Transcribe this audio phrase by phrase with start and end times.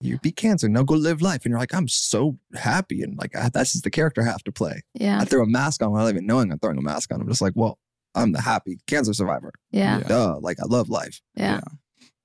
[0.00, 0.68] you beat cancer.
[0.68, 1.44] Now go live life.
[1.44, 3.02] And you're like, I'm so happy.
[3.02, 4.82] And like, I, that's just the character I have to play.
[4.94, 5.18] Yeah.
[5.20, 7.20] I throw a mask on without even knowing I'm throwing a mask on.
[7.20, 7.78] I'm just like, well,
[8.14, 9.52] I'm the happy cancer survivor.
[9.70, 9.98] Yeah.
[9.98, 10.08] Yeah.
[10.08, 10.38] Duh.
[10.40, 11.60] Like, I love life, Yeah.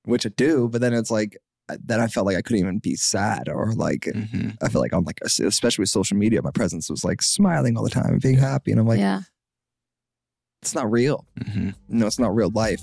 [0.05, 0.69] which I do.
[0.69, 1.37] But then it's like,
[1.69, 4.57] uh, then I felt like I couldn't even be sad or like, Mhm.
[4.61, 7.83] I feel like I'm like, especially with social media, my presence was like smiling all
[7.83, 8.71] the time and being happy.
[8.71, 9.21] And I'm like, yeah.
[10.61, 11.25] it's not real.
[11.39, 11.73] Mhm.
[11.89, 12.81] No, it's not real life.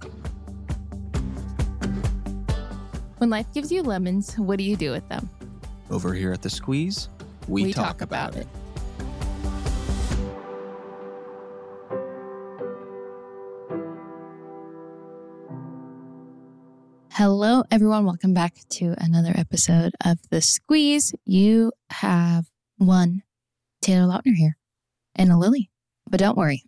[3.20, 5.28] When life gives you lemons, what do you do with them?
[5.90, 7.10] Over here at the squeeze,
[7.48, 8.48] we, talk, about, it.
[17.10, 18.06] Hello, everyone.
[18.06, 21.14] Welcome back to another episode of The Squeeze.
[21.26, 22.46] You have
[22.78, 23.20] one
[23.82, 24.56] Taylor Lautner here
[25.14, 25.68] and a Lily.
[26.08, 26.64] But don't worry,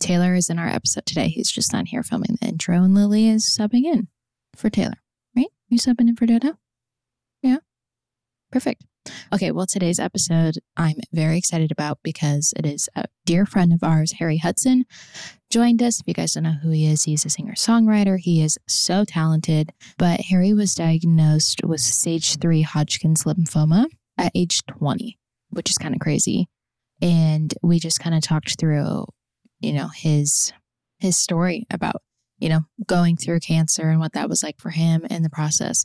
[0.00, 1.28] Taylor is in our episode today.
[1.28, 4.08] He's just not here filming the intro, and Lily is subbing in
[4.54, 4.98] for Taylor?
[5.68, 6.54] You subbing in for Dodo?
[7.42, 7.58] Yeah.
[8.50, 8.84] Perfect.
[9.32, 13.82] Okay, well, today's episode I'm very excited about because it is a dear friend of
[13.82, 14.84] ours, Harry Hudson,
[15.50, 16.00] joined us.
[16.00, 18.18] If you guys don't know who he is, he's a singer songwriter.
[18.18, 19.72] He is so talented.
[19.98, 25.18] But Harry was diagnosed with stage three Hodgkin's lymphoma at age 20,
[25.50, 26.48] which is kind of crazy.
[27.02, 29.04] And we just kind of talked through,
[29.60, 30.52] you know, his
[30.98, 32.02] his story about,
[32.38, 35.84] you know, going through cancer and what that was like for him in the process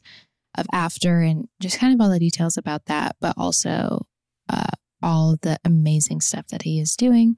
[0.57, 4.05] of after and just kind of all the details about that, but also
[4.49, 7.37] uh, all the amazing stuff that he is doing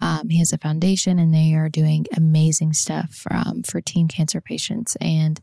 [0.00, 4.40] um, he has a foundation and they are doing amazing stuff um, for teen cancer
[4.40, 4.96] patients.
[5.00, 5.40] And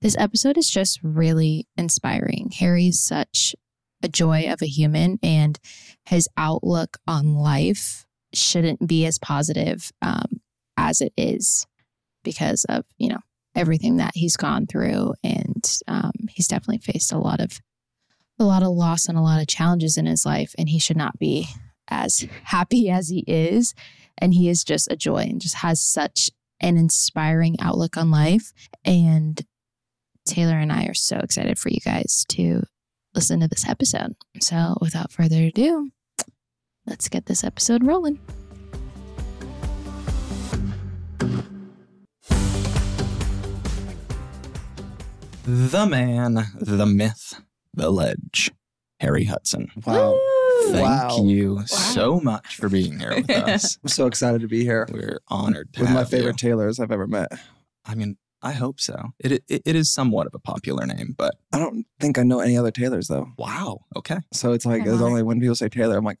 [0.00, 2.50] this episode is just really inspiring.
[2.58, 3.54] Harry's such
[4.02, 5.58] a joy of a human, and
[6.06, 8.04] his outlook on life
[8.34, 10.40] shouldn't be as positive um,
[10.76, 11.66] as it is
[12.22, 13.20] because of, you know,
[13.54, 15.14] everything that he's gone through.
[15.22, 17.60] And um, he's definitely faced a lot of
[18.38, 20.96] a lot of loss and a lot of challenges in his life and he should
[20.96, 21.46] not be
[21.88, 23.74] as happy as he is.
[24.18, 26.30] And he is just a joy and just has such
[26.60, 28.52] an inspiring outlook on life.
[28.84, 29.40] And
[30.24, 32.62] Taylor and I are so excited for you guys to
[33.14, 34.14] listen to this episode.
[34.40, 35.90] So without further ado,
[36.86, 38.20] let's get this episode rolling.
[45.54, 47.38] The man, the myth,
[47.74, 48.50] the ledge,
[49.00, 49.70] Harry Hudson.
[49.84, 50.18] Wow.
[50.70, 51.24] Thank Wow.
[51.24, 53.78] you so much for being here with us.
[53.82, 56.48] I'm so excited to be here We're honored to with my favorite you.
[56.48, 57.32] Taylors I've ever met.
[57.84, 59.10] I mean, I hope so.
[59.18, 62.40] It, it it is somewhat of a popular name, but I don't think I know
[62.40, 63.28] any other Taylors though.
[63.36, 63.80] wow.
[63.94, 64.20] Okay.
[64.32, 66.18] So it's like I'm it's only when people say Taylor, I'm like,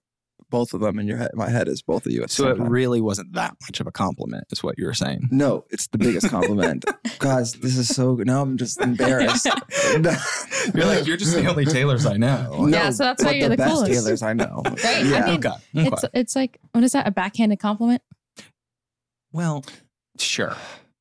[0.52, 1.30] both of them in your head.
[1.34, 2.22] My head is both of you.
[2.22, 2.68] At So it time.
[2.68, 5.26] really wasn't that much of a compliment, is what you were saying.
[5.32, 6.84] no, it's the biggest compliment,
[7.18, 7.54] guys.
[7.54, 8.28] This is so good.
[8.28, 9.46] Now I'm just embarrassed.
[10.74, 12.68] You're like, you're just the only Taylors I know.
[12.68, 13.92] Yeah, so that's why you're the best coolest.
[13.92, 14.62] Taylors I know.
[14.66, 15.26] Right, I Yeah.
[15.26, 15.48] mean- Okay.
[15.48, 15.88] okay.
[15.88, 17.08] It's it's like what is that?
[17.08, 18.02] A backhanded compliment?
[19.32, 19.64] well,
[20.18, 20.54] sure.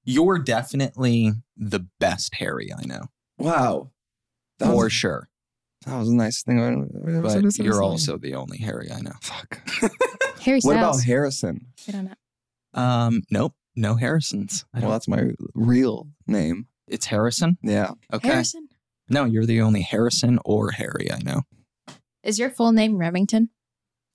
[0.03, 3.03] You're definitely the best Harry I know.
[3.38, 3.91] wow.
[4.59, 5.28] That For was, sure.
[5.85, 6.59] That was a nice thing.
[6.59, 7.83] I- I ever said But this in a you're song.
[7.83, 9.13] also the only Harry I know.
[9.21, 9.59] fuck.
[10.41, 11.67] Harry What about Harrison?
[11.87, 12.79] I don't know.
[12.81, 13.53] Um, nope.
[13.75, 14.65] No Harrisons.
[14.73, 16.67] I Well, don't, that's my real name.
[16.87, 17.57] it's Harrison.
[17.63, 17.91] Yeah.
[18.13, 18.27] Okay.
[18.27, 18.67] Harrison.
[19.09, 21.41] No, you're the only Harrison or Harry I know.
[22.23, 23.49] Is your full name Remington?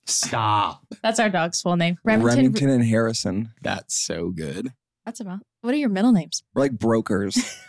[0.05, 0.85] Stop.
[1.03, 1.97] That's our dog's full name.
[2.03, 2.35] Remington.
[2.37, 3.51] Remington and Harrison.
[3.61, 4.71] That's so good.
[5.05, 5.39] That's about.
[5.61, 6.43] What are your middle names?
[6.53, 7.37] We're like brokers.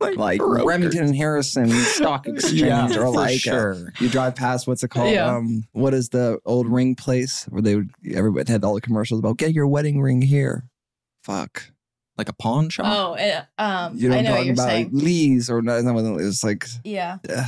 [0.00, 0.64] like Brokers.
[0.64, 3.92] Remington and Harrison Stock Exchange, or like uh, sure.
[4.00, 5.12] you drive past what's it called?
[5.12, 5.34] Yeah.
[5.36, 9.20] Um, what is the old ring place where they would everybody had all the commercials
[9.20, 10.64] about get your wedding ring here?
[11.24, 11.70] Fuck,
[12.18, 12.86] like a pawn shop.
[12.88, 14.90] Oh, it, um, you know, I what know I'm what talking you're about saying.
[14.92, 16.20] Lee's or no, that wasn't.
[16.20, 17.18] It was like Yeah.
[17.28, 17.44] uh,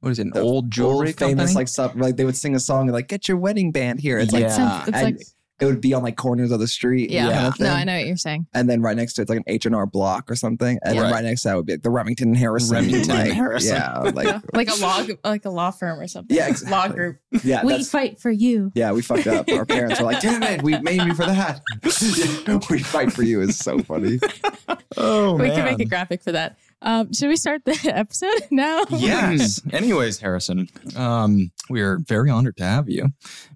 [0.00, 0.22] What is it?
[0.26, 1.54] An the old jewelry old famous company?
[1.54, 1.92] like stuff.
[1.96, 4.18] Like they would sing a song like get your wedding band here.
[4.18, 4.82] It's like Yeah.
[4.84, 5.22] Some- it's like
[5.60, 7.10] it would be on like corners of the street.
[7.10, 7.30] yeah.
[7.30, 7.70] kind of No.
[7.70, 8.46] I know what you're saying.
[8.54, 10.96] And then right next to it's like an H and R Block or something, and
[10.98, 11.12] then Right.
[11.12, 12.74] right next to that would be like the Remington and Harrison.
[12.74, 13.76] Remington and like, Harrison.
[13.76, 16.36] Yeah, like Like a law, like a law firm or something.
[16.36, 17.18] Yeah, Law group.
[17.44, 17.64] yeah.
[17.64, 18.72] we fight for you.
[18.74, 19.48] Yeah, we fucked up.
[19.50, 21.60] Our parents were like, "Damn it, we made you for that."
[22.70, 24.18] we fight for you is so funny.
[24.96, 26.56] oh we can make a graphic for that.
[26.84, 28.84] Um, should we start the episode now?
[28.90, 29.60] Yes.
[29.72, 33.08] Anyways, Harrison, um, we are very honored to have you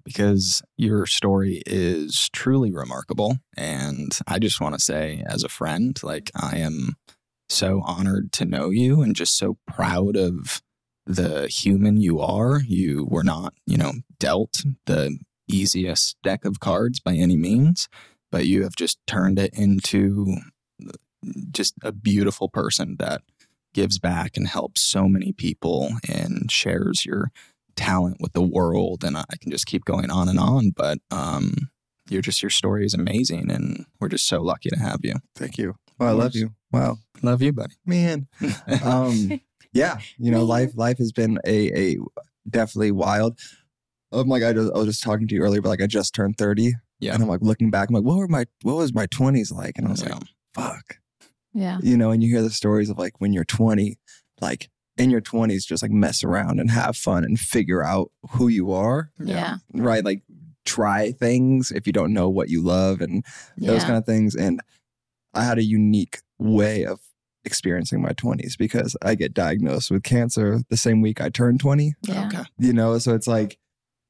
[0.03, 3.37] because your story is truly remarkable.
[3.55, 6.95] And I just want to say, as a friend, like I am
[7.49, 10.61] so honored to know you and just so proud of
[11.05, 12.61] the human you are.
[12.61, 15.17] You were not, you know, dealt the
[15.47, 17.87] easiest deck of cards by any means,
[18.31, 20.35] but you have just turned it into
[21.51, 23.21] just a beautiful person that
[23.73, 27.31] gives back and helps so many people and shares your
[27.75, 29.03] talent with the world.
[29.03, 30.71] And I can just keep going on and on.
[30.71, 31.69] But um,
[32.09, 35.15] you're just your story is amazing, and we're just so lucky to have you.
[35.35, 35.75] Thank you.
[35.99, 36.51] Well, I love you.
[36.71, 37.73] Wow, Love you, buddy.
[37.85, 38.27] man.
[38.83, 39.39] Um,
[39.73, 41.97] yeah, you know, life life has been a a
[42.49, 43.37] definitely wild.
[44.11, 45.87] Oh my god, I, just, I was just talking to you earlier, but like I
[45.87, 47.13] just turned 30, Yeah.
[47.13, 49.77] and I'm like looking back, I'm like, what were my what was my 20s like?
[49.77, 50.13] And I was Yeah.
[50.13, 50.23] like,
[50.55, 50.98] fuck,
[51.53, 51.79] Yeah.
[51.81, 52.11] you know.
[52.11, 53.97] And you hear the stories of like when you're 20,
[54.41, 58.47] like in your 20s, just like mess around and have fun and figure out who
[58.47, 59.57] you are, Yeah.
[59.73, 60.03] right?
[60.03, 60.23] Like
[60.65, 63.23] try things if you don't know what you love and
[63.57, 63.85] those Yeah.
[63.87, 64.35] kind of things.
[64.35, 64.61] And
[65.33, 66.99] I had a unique way of
[67.45, 71.93] experiencing my 20s because I get diagnosed with cancer the same week I turned 20,
[72.03, 72.27] Yeah.
[72.27, 72.43] Okay.
[72.59, 72.97] you know?
[72.99, 73.57] So it's like,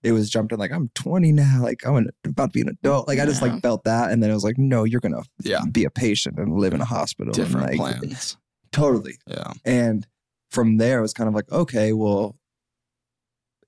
[0.04, 2.70] it was jumped in like, I'm 20 now, like I'm an, about to be an
[2.70, 3.08] adult.
[3.08, 3.52] Like I just Yeah.
[3.54, 4.12] like felt that.
[4.12, 5.62] And then it was like, no, you're going to Yeah.
[5.72, 7.34] be a patient and live in a hospital.
[7.34, 8.38] and, Different like, plans.
[8.72, 9.18] Totally.
[9.28, 9.52] Yeah.
[9.66, 10.08] And
[10.52, 12.38] from there, it was kind of like, okay, well,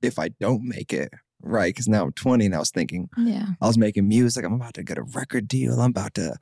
[0.01, 1.11] if I don't make it,
[1.43, 1.73] right?
[1.73, 3.47] Because now I'm 20 and I was thinking, Yeah.
[3.61, 4.45] I was making music.
[4.45, 5.79] I'm about to get a record deal.
[5.79, 6.35] I'm about to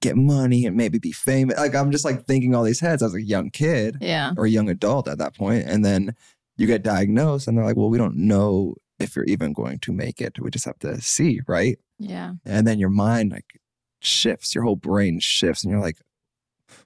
[0.00, 1.58] get money and maybe be famous.
[1.58, 3.02] Like I'm just like thinking all these heads.
[3.02, 4.32] I was a young kid Yeah.
[4.36, 6.14] or a young adult at that point, and then
[6.56, 9.92] you get diagnosed, and they're like, "Well, we don't know if you're even going to
[9.92, 10.38] make it.
[10.40, 12.34] We just have to see, right?" Yeah.
[12.44, 13.60] And then your mind like
[14.00, 15.98] shifts, your whole brain shifts, and you're like,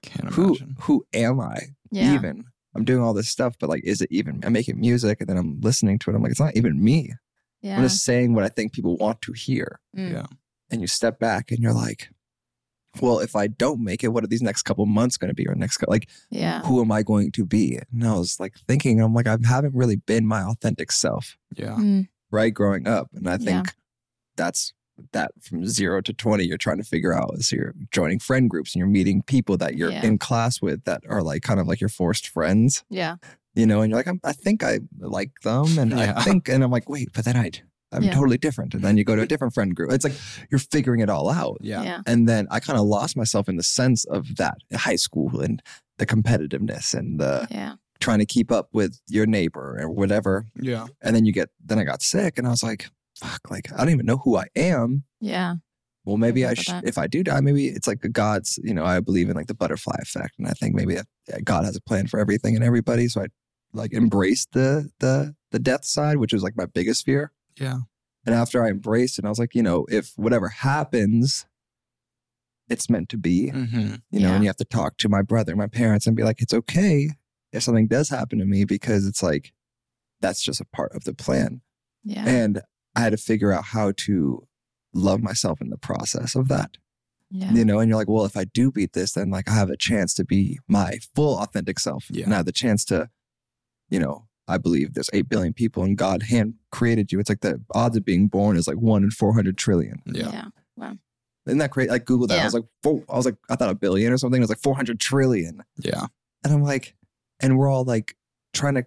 [0.01, 0.75] Can't "Who imagine.
[0.81, 1.59] who am I
[1.91, 2.13] Yeah.
[2.15, 4.43] even?" I'm doing all this stuff, but like, is it even?
[4.43, 6.15] I'm making music, and then I'm listening to it.
[6.15, 7.13] I'm like, it's not even me.
[7.61, 7.77] Yeah.
[7.77, 9.79] I'm just saying what I think people want to hear.
[9.97, 10.11] Mm.
[10.11, 10.25] Yeah.
[10.69, 12.09] and you step back and you're like,
[13.01, 15.47] well, if I don't make it, what are these next couple months going to be?
[15.47, 16.61] Or next, cou- like, Yeah.
[16.63, 17.79] who am I going to be?
[17.91, 21.75] And I was like thinking, I'm like, I haven't really been my authentic self, Yeah.
[21.75, 22.07] Mm.
[22.31, 22.53] right?
[22.53, 23.07] Growing up.
[23.13, 23.37] And I Yeah.
[23.37, 23.73] think
[24.35, 24.73] that's
[25.13, 28.73] that from zero to 20, you're trying to figure out as you're joining friend groups
[28.73, 30.03] and you're meeting people that you're Yeah.
[30.05, 33.17] in class with that are like kind of like your forced friends, Yeah.
[33.53, 35.77] you know, and you're like, I'm, I think I like them.
[35.77, 36.13] And Yeah.
[36.17, 37.51] I think, and I'm like, wait, but then I,
[37.91, 38.13] I'm Yeah.
[38.13, 38.73] totally different.
[38.73, 39.91] And then you go to a different friend group.
[39.91, 40.13] It's like
[40.51, 41.57] you're figuring it all out.
[41.61, 41.83] Yeah.
[41.83, 42.01] Yeah.
[42.05, 45.61] And then I kind of lost myself in the sense of that high school and
[45.97, 47.75] the competitiveness and the Yeah.
[47.99, 50.45] trying to keep up with your neighbor or whatever.
[50.59, 50.87] Yeah.
[51.01, 53.77] And then you get, then I got sick and I was like, fuck, like, I
[53.77, 55.03] don't even know who I am.
[55.21, 55.55] Yeah.
[56.05, 58.73] Well, maybe I, remember sh- if I do die, maybe it's like a God's, you
[58.73, 60.35] know, I believe in like the butterfly effect.
[60.37, 63.07] And I think maybe that yeah, God has a plan for everything and everybody.
[63.07, 63.25] So I
[63.73, 67.31] like embraced the, the, the death side, which was like my biggest fear.
[67.59, 67.79] Yeah.
[68.25, 71.45] And after I embraced it, I was like, you know, if whatever happens,
[72.69, 73.95] it's meant to be Mm-hmm.
[74.11, 74.33] you know, Yeah.
[74.35, 77.11] and you have to talk to my brother, my parents, and be like, it's okay
[77.53, 79.53] if something does happen to me because it's like,
[80.19, 81.61] that's just a part of the plan.
[82.03, 82.25] Yeah.
[82.27, 82.61] And
[82.95, 84.45] I had to figure out how to
[84.93, 86.71] love myself in the process of that,
[87.29, 87.51] Yeah.
[87.53, 89.69] you know, and you're like, well, if I do beat this, then like I have
[89.69, 92.07] a chance to be my full authentic self.
[92.11, 92.25] Yeah.
[92.25, 93.09] And I have the chance to,
[93.89, 97.19] you know, I believe there's 8 billion people and God hand created you.
[97.19, 100.01] It's like the odds of being born is like one in 400 trillion.
[100.05, 100.49] Yeah.
[100.77, 100.93] Yeah.
[101.45, 101.89] Isn't that crazy?
[101.89, 102.39] Like Google that.
[102.39, 104.39] I was like, four, I was like, I thought a billion or something.
[104.39, 105.63] It was like 400 trillion.
[105.77, 106.07] Yeah.
[106.43, 106.95] And I'm like,
[107.39, 108.15] and we're all like
[108.53, 108.85] trying to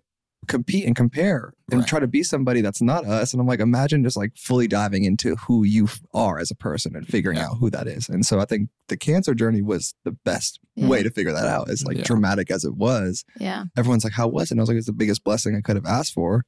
[0.49, 1.89] compete and compare and Right.
[1.89, 3.33] try to be somebody that's not us.
[3.33, 6.97] And I'm like, imagine just like fully diving into who you are as a person
[6.97, 7.47] and figuring Yeah.
[7.49, 8.09] out who that is.
[8.09, 10.89] And so I think the cancer journey was the best Yeah.
[10.89, 11.69] way to figure that out.
[11.71, 12.05] As like Yeah.
[12.05, 13.65] dramatic as it was, Yeah.
[13.77, 14.53] everyone's like, how was it?
[14.53, 16.45] And I was like, it's the biggest blessing I could have asked for.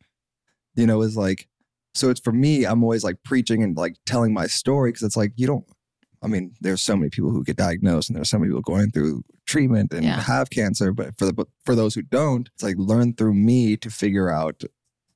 [0.75, 1.49] You know, is like,
[1.95, 5.17] so it's for me, I'm always like preaching and like telling my story because it's
[5.19, 5.67] like, you don't,
[6.23, 8.91] I mean, there's so many people who get diagnosed and there's so many people going
[8.91, 9.23] through
[9.53, 10.21] treatment and Yeah.
[10.21, 10.93] have cancer.
[10.93, 14.63] But for the, for those who don't, it's like learn through me to figure out,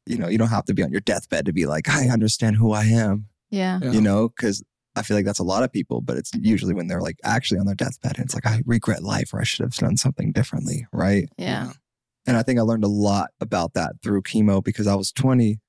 [0.07, 2.57] you know, you don't have to be on your deathbed to be like, I understand
[2.57, 3.78] who I am, Yeah.
[3.83, 3.93] Yeah.
[3.93, 4.62] you know, because
[4.95, 7.59] I feel like that's a lot of people, but it's usually when they're like actually
[7.61, 8.16] on their deathbed.
[8.16, 10.87] And it's like, I regret life or I should have done something differently.
[10.93, 11.28] Right.
[11.37, 11.73] Yeah.
[12.26, 15.61] And I think I learned a lot about that through chemo because I was 20.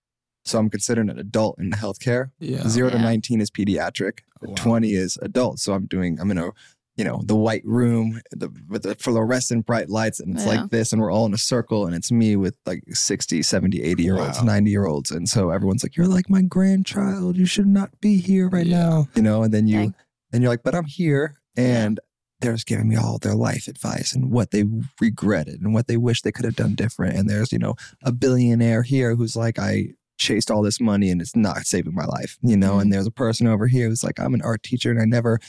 [0.46, 2.32] So I'm considered an adult in healthcare.
[2.40, 2.68] Yeah.
[2.70, 4.20] Zero to 19 is pediatric.
[4.42, 4.56] Oh, wow.
[4.56, 5.60] 20 is adult.
[5.60, 6.52] So I'm doing, I'm in a,
[6.98, 10.20] you know, the white room the, with the fluorescent bright lights.
[10.20, 10.62] And it's Yeah.
[10.62, 10.92] like this.
[10.92, 11.86] And we're all in a circle.
[11.86, 14.46] And it's me with like 60, 70, 80 year olds, Wow.
[14.46, 15.12] 90 year olds.
[15.12, 17.38] And so everyone's like, you're like my grandchild.
[17.38, 18.80] You should not be here right Yeah.
[18.80, 19.08] now.
[19.16, 19.96] You know, and then you, Dang.
[20.34, 21.36] and you're like, but I'm here.
[21.56, 22.00] And
[22.42, 24.64] they're just giving me all their life advice and what they
[25.02, 27.16] regretted and what they wish they could have done different.
[27.16, 29.90] And there's, you know, a billionaire here who's like, I
[30.20, 32.78] chased all this money and it's not saving my life, you know?
[32.78, 32.82] Mhm.
[32.82, 35.40] And there's a person over here who's like, I'm an art teacher and I never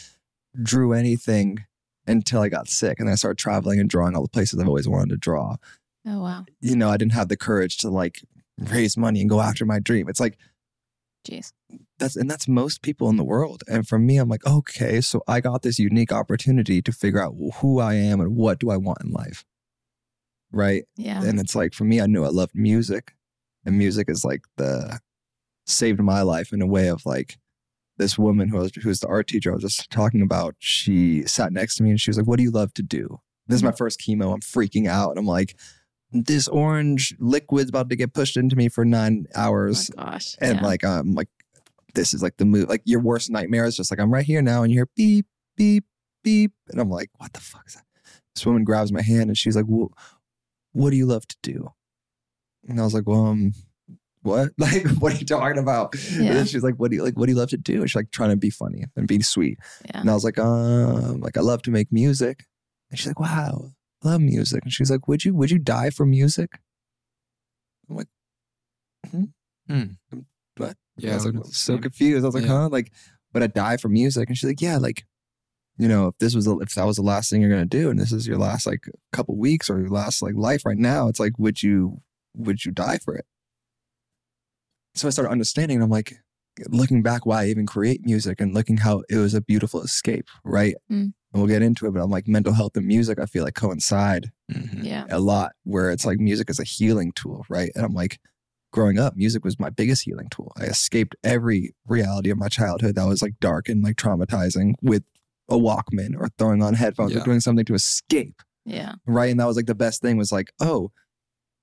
[0.63, 1.65] drew anything
[2.07, 3.01] until I got sick.
[3.01, 5.57] And I started traveling and drawing all the places I've always wanted to draw.
[6.07, 6.45] Oh wow.
[6.61, 8.23] You know, I didn't have the courage to like
[8.59, 10.09] raise money and go after my dream.
[10.09, 10.39] It's like,
[11.29, 11.53] Jeez.
[11.99, 15.21] that's and that's most people in the world and for me i'm like okay so
[15.27, 18.77] i got this unique opportunity to figure out who i am and what do i
[18.77, 19.45] want in life
[20.53, 20.85] right?
[20.97, 21.23] Yeah.
[21.23, 23.15] And it's like for me, I knew I loved music,
[23.65, 25.01] and music is like the
[25.67, 27.39] saved my life in a way of like
[27.99, 30.55] this woman who was who was the art teacher I was just talking about.
[30.59, 33.21] She sat next to me and she was like, "What do you love to do?"
[33.47, 34.33] This is my first chemo.
[34.33, 35.57] I'm freaking out, and I'm like,
[36.13, 40.37] "This orange liquid's about to get pushed into me for nine hours." my gosh.
[40.41, 40.65] and yeah.
[40.65, 41.29] like I'm like,
[41.95, 42.69] this is like the move.
[42.69, 45.27] Like your worst nightmare is just like I'm right here now, and you hear beep
[45.57, 45.85] beep
[46.23, 47.85] beep, and I'm like, what the fuck is that?
[48.35, 49.93] This woman grabs my hand and she's like, well,
[50.73, 51.73] what do you love to do?
[52.69, 53.53] And I was like, well, um,
[54.23, 54.51] what?
[54.59, 55.95] Like, what are you talking about?
[56.13, 57.17] And then she's like, what do you like?
[57.17, 57.81] What do you love to do?
[57.81, 59.59] And she's like trying to be funny and be sweet.
[59.87, 60.01] yeah.
[60.01, 62.45] And I was like, um, like I love to make music.
[62.91, 63.73] And she's like, wow,
[64.05, 64.61] I love music.
[64.65, 66.59] And she's like, would you would you die for music?
[67.89, 68.09] I'm like,
[69.11, 69.25] hmm?
[69.69, 69.85] Hmm.
[70.57, 70.77] What?
[70.97, 71.81] Yeah, I was I like, would- so yeah.
[71.81, 72.25] confused.
[72.25, 72.63] I was like, Yeah.
[72.63, 72.69] huh?
[72.71, 72.93] Like,
[73.33, 74.29] but I die for music.
[74.29, 75.05] And she's like, yeah, like,
[75.79, 77.89] you know, if this was, the- if that was the last thing you're gonna do,
[77.91, 81.09] and this is your last like couple weeks or your last like life right now,
[81.09, 82.01] it's like, would you,
[82.35, 83.27] would you die for it?
[84.99, 86.15] So I started understanding, and I'm like,
[86.71, 90.27] looking back, why I even create music, and looking how it was a beautiful escape,
[90.45, 90.75] right?
[90.91, 91.13] Mm.
[91.33, 93.55] And we'll get into it, but I'm like, mental health and music, I feel like
[93.55, 94.83] coincide Mhm.
[94.83, 95.05] yeah.
[95.11, 97.71] a lot where it's like music is a healing tool, right?
[97.75, 98.19] And I'm like,
[98.73, 100.53] growing up, music was my biggest healing tool.
[100.57, 105.05] I escaped every reality of my childhood that was like dark and like traumatizing with
[105.51, 108.95] a Walkman or throwing on headphones or doing something to escape, Yeah.
[109.07, 109.31] right?
[109.31, 110.91] And that was like the best thing was like, oh,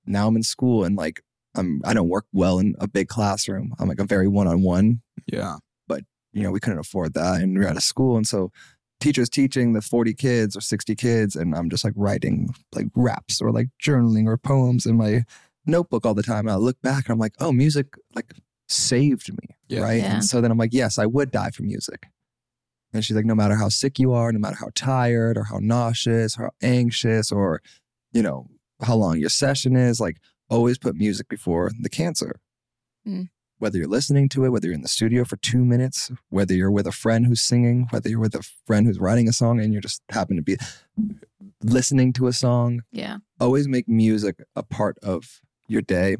[0.06, 1.22] now I'm in school and like
[1.56, 3.72] I'm I don't work well in a big classroom.
[3.78, 5.00] I'm like a very one on one.
[5.26, 5.56] Yeah.
[5.88, 8.50] But you know, we couldn't afford that, and we we're out of school, and so
[9.00, 13.42] teachers teaching the 40 kids or 60 kids and i'm just like writing like raps
[13.42, 15.22] or like journaling or poems in my
[15.66, 18.32] notebook all the time and i look back and i'm like oh music like
[18.70, 19.80] saved me Yeah.
[19.82, 20.14] right Yeah.
[20.14, 22.06] and so then i'm like yes i would die for music
[22.94, 25.58] and she's like no matter how sick you are no matter how tired or how
[25.60, 27.60] nauseous or how anxious or
[28.12, 28.46] you know
[28.82, 30.16] how long your session is like
[30.48, 32.40] always put music before the cancer.
[33.06, 33.28] Mm.
[33.58, 36.72] whether you're listening to it whether you're in the studio for two minutes whether you're
[36.72, 39.72] with a friend who's singing whether you're with a friend who's writing a song and
[39.72, 40.56] you just happen to be
[41.62, 42.82] listening to a song.
[42.92, 43.18] Yeah.
[43.40, 46.16] always make music a part of your day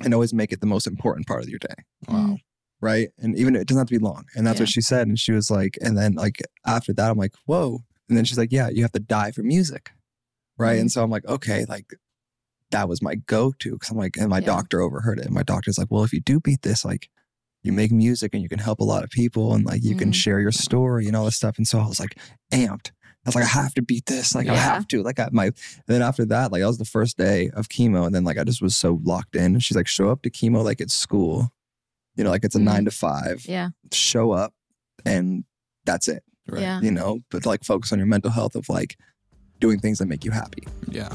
[0.00, 1.74] and always make it the most important part of your day.
[2.08, 2.38] Wow.
[2.80, 3.08] right?
[3.18, 4.24] And even it doesn't have to be long.
[4.34, 5.06] And that's what she said.
[5.08, 7.80] And she was like and then like after that i'm like whoa.
[8.08, 9.90] And then she's like yeah you have to die for music.
[10.58, 10.76] Right?
[10.78, 10.80] Mhm.
[10.82, 11.86] and so i'm like okay like
[12.70, 14.46] that was my go-to because i'm like and my Yeah.
[14.46, 17.08] doctor overheard it and my doctor's like well if you do beat this like
[17.62, 20.10] you make music and you can help a lot of people and like you can
[20.10, 20.14] Mhm.
[20.14, 22.18] share your story and all this stuff and so i was like
[22.52, 22.90] amped
[23.26, 24.34] I was like, I have to beat this.
[24.34, 25.02] Like, I have to.
[25.02, 25.46] Like, I, my.
[25.46, 25.54] And
[25.86, 28.44] then after that, like, that was the first day of chemo, and then like, I
[28.44, 29.52] just was so locked in.
[29.54, 31.50] And she's like, show up to chemo like it's school,
[32.16, 32.62] you know, like it's a Mhm.
[32.62, 33.44] nine to five.
[33.46, 33.70] Yeah.
[33.92, 34.54] Show up,
[35.04, 35.44] and
[35.84, 36.22] that's it.
[36.48, 36.62] Right.
[36.62, 36.80] Yeah.
[36.80, 38.96] You know, but like focus on your mental health of like
[39.60, 40.66] doing things that make you happy.
[40.88, 41.14] Yeah.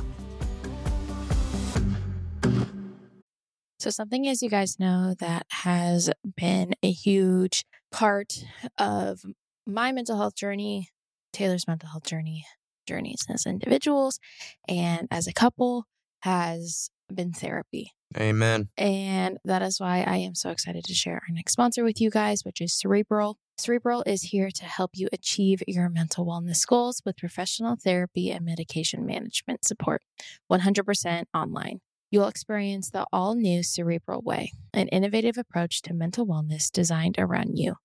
[3.84, 8.46] So, something, as you guys know, that has been a huge part
[8.78, 9.25] of
[9.68, 10.88] my mental health journey,
[11.34, 12.46] Taylor's mental health journey,
[12.88, 14.22] journeys as individuals
[14.70, 15.84] and as a couple
[16.22, 17.92] has been therapy.
[18.18, 18.70] Amen.
[18.78, 22.10] And that is why I am so excited to share our next sponsor with you
[22.10, 23.38] guys, which is Cerebral.
[23.58, 28.46] Cerebral is here to help you achieve your mental wellness goals with professional therapy and
[28.46, 30.04] medication management support,
[30.50, 31.82] 100% online.
[32.13, 37.58] You'll experience the all new Cerebral Way, an innovative approach to mental wellness designed around
[37.58, 37.77] you.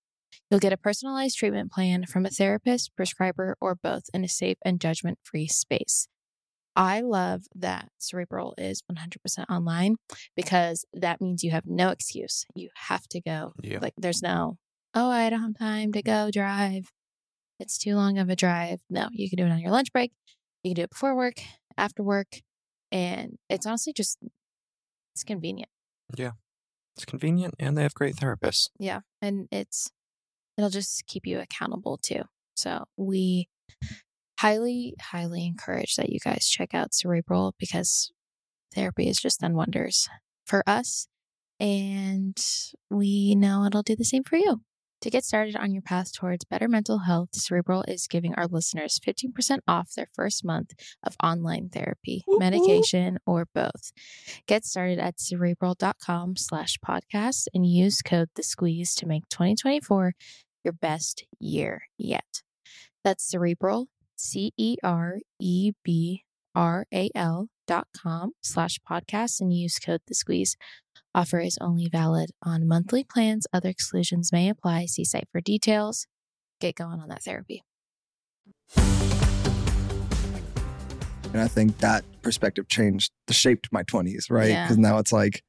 [0.50, 4.58] You'll get a personalized treatment plan from a therapist, prescriber, or both in a safe
[4.62, 6.08] and judgment free space.
[6.76, 9.16] I love that Cerebral is 100%
[9.49, 9.94] online
[10.37, 12.44] because that means you have no excuse.
[12.54, 13.54] You have to go.
[13.62, 13.78] Yeah.
[13.80, 14.58] Like, there's no,
[14.92, 16.92] oh, I don't have time to go drive.
[17.58, 18.80] It's too long of a drive.
[18.90, 20.12] No, you can do it on your lunch break.
[20.62, 21.37] You can do it before work,
[21.78, 22.42] after work.
[22.90, 24.18] And it's honestly just,
[25.14, 25.71] it's convenient.
[26.16, 26.33] Yeah.
[26.97, 28.68] It's convenient and they have great therapists.
[28.78, 29.00] Yeah.
[29.23, 29.90] And it's,
[30.57, 32.23] it'll just keep you accountable too.
[32.57, 33.49] So we
[34.40, 38.11] highly, highly encourage that you guys check out Cerebral because
[38.75, 40.09] therapy has just done wonders
[40.47, 41.07] for us.
[41.61, 42.37] And
[42.90, 44.61] we know it'll do the same for you.
[45.02, 48.99] To get started on your path towards better mental health, Cerebral is giving our listeners
[48.99, 50.73] 15% off their first month
[51.05, 52.40] of online therapy, whoop.
[52.40, 53.93] medication, or both.
[54.47, 60.14] Get started at cerebral.com slash podcast and use code the squeeze to make 2024
[60.64, 62.43] your best year yet.
[63.05, 63.87] That's cerebral,
[64.17, 66.25] C E R E B
[66.57, 70.57] R A L dot com slash podcast and use code the squeeze.
[71.15, 73.47] Offer is only valid on monthly plans.
[73.53, 74.87] Other exclusions may apply.
[74.87, 76.07] See site for details.
[76.61, 77.62] Get going on that therapy.
[81.33, 84.49] And I think that perspective changed, shaped my 20s, right?
[84.50, 84.65] Yeah.
[84.65, 85.43] Because now it's like,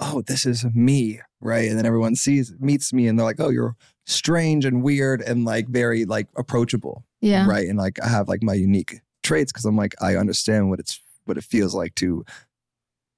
[0.00, 1.68] oh, this is me, right?
[1.68, 3.74] And then everyone sees, meets me and they're like, oh, you're
[4.06, 7.46] strange and weird and like very like approachable, Yeah.
[7.46, 7.68] right?
[7.68, 11.00] And like I have like my unique traits because I'm like, I understand what it's,
[11.24, 12.24] what it feels like to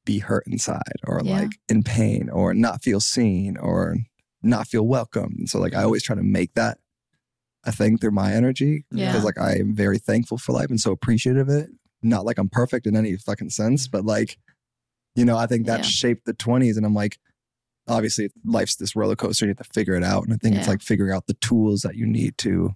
[0.05, 1.41] be hurt inside or Yeah.
[1.41, 3.97] like in pain or not feel seen or
[4.43, 5.35] not feel welcome.
[5.39, 5.87] And so like I mm-hmm.
[5.87, 6.79] always try to make that
[7.65, 9.11] a thing through my energy Yeah.
[9.11, 11.71] because like I am very thankful for life and so appreciative of it.
[12.03, 13.97] Not like I'm perfect in any fucking sense, mm-hmm.
[13.97, 14.39] but like,
[15.15, 15.87] you know, I think that Yeah.
[15.87, 16.77] shaped the 20s.
[16.77, 17.19] And I'm like,
[17.89, 19.47] obviously life's this roller coaster.
[19.47, 20.25] You have to figure it out.
[20.25, 22.75] And I think it's like figuring out the tools that you need to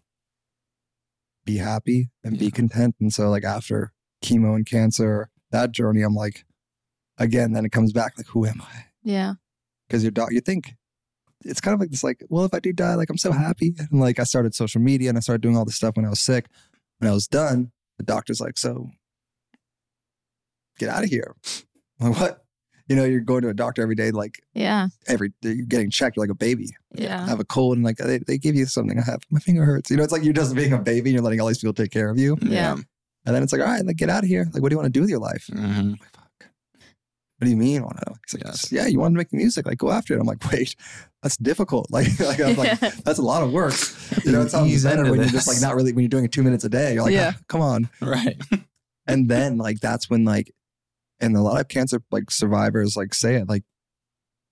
[1.45, 2.95] be happy and be content.
[3.01, 3.93] And so like after
[4.23, 6.45] chemo and cancer, that journey, I'm like,
[7.19, 8.85] again, then it comes back like, who am I?
[9.03, 9.35] Yeah.
[9.89, 10.75] because your dog you think
[11.45, 13.73] it's kind of like this like well if i do die like i'm so happy
[13.79, 16.09] and like i started social media and i started doing all this stuff when i
[16.11, 16.47] was sick
[16.99, 18.91] when i was done the doctor's like so
[20.79, 21.35] get out of here
[22.01, 22.45] I'm like what
[22.89, 24.89] you know you're going to a doctor every day like Yeah.
[25.07, 27.27] every you're getting checked you're like a baby I Yeah.
[27.29, 29.91] have a cold and like they, they give you something i have my finger hurts
[29.91, 31.73] you know it's like you're just being a baby and you're letting all these people
[31.75, 32.73] take care of you Yeah.
[32.75, 34.79] and then it's like all right like get out of here like what do you
[34.79, 35.97] want to do with your life Mhm.
[37.41, 37.47] I'm like, fuck.
[37.47, 37.83] What do you mean?
[37.83, 38.15] Want to?
[38.27, 38.73] He's like, Yes.
[38.73, 39.67] yeah, you want to make music?
[39.67, 40.21] Like, go after it.
[40.21, 40.75] I'm like, wait,
[41.23, 41.87] that's difficult.
[41.91, 43.75] Like, like I'm like, that's a lot of work.
[44.25, 46.25] You know, it sounds Ease better when you're just like not really when you're doing
[46.25, 46.95] it two minutes a day.
[46.95, 47.33] You're like, Yeah.
[47.35, 47.89] "Ah, come on.
[48.01, 48.41] Right.
[49.07, 50.53] And then like that's when like,
[51.19, 53.65] and a lot of cancer like survivors like say it like,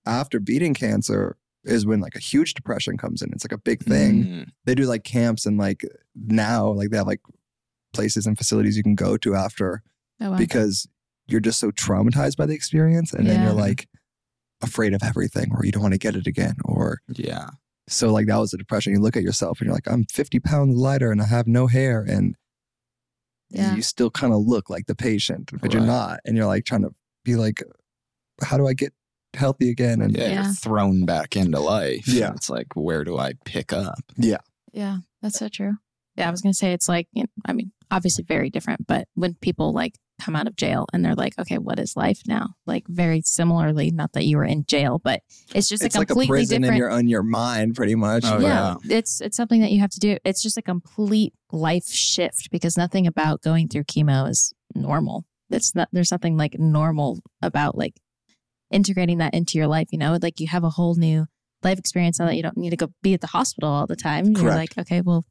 [0.06, 3.30] after beating cancer is when like a huge depression comes in.
[3.32, 4.24] It's like a big thing.
[4.24, 4.48] Mm.
[4.64, 7.20] They do like camps and like now like they have like
[7.92, 9.82] places and facilities you can go to after
[10.22, 10.38] Oh, wow.
[10.38, 10.88] because
[11.28, 13.88] you're just so traumatized by the experience and then you're like
[14.62, 17.48] afraid of everything or you don't want to get it again or Yeah.
[17.88, 20.40] so like that was the depression you look at yourself and you're like i'm 50
[20.40, 22.36] pounds lighter and i have no hair and
[23.50, 23.74] Yeah.
[23.74, 26.82] you still kind of look like the patient but you're not and you're like trying
[26.82, 26.90] to
[27.24, 27.62] be like
[28.42, 28.92] how do i get
[29.34, 30.28] healthy again and Yeah.
[30.28, 30.44] Yeah.
[30.44, 32.08] You're thrown back into life.
[32.08, 32.32] Yeah.
[32.34, 33.98] It's like, where do I pick up?
[34.16, 34.38] Yeah,
[34.72, 34.98] Yeah.
[35.20, 35.74] that's so true.
[36.16, 39.08] Yeah, I was gonna say it's like you know, I mean, obviously very different, but
[39.14, 42.48] when people like come out of jail and they're like, okay, what is life now?
[42.66, 45.22] Like very similarly, not that you were in jail, but
[45.54, 46.78] it's just it's a like a completely prison in different.
[46.78, 50.00] your on your mind pretty much Oh, yeah, it's it's something that you have to
[50.00, 50.16] do.
[50.24, 55.24] It's just a complete life shift because nothing about going through chemo is normal.
[55.50, 55.88] It's not.
[55.92, 57.94] There's nothing like normal about like
[58.70, 59.88] integrating that into your life.
[59.92, 61.26] You know, like you have a whole new
[61.62, 63.96] life experience now that you don't need to go be at the hospital all the
[63.96, 64.26] time.
[64.26, 65.24] You're like, okay, well,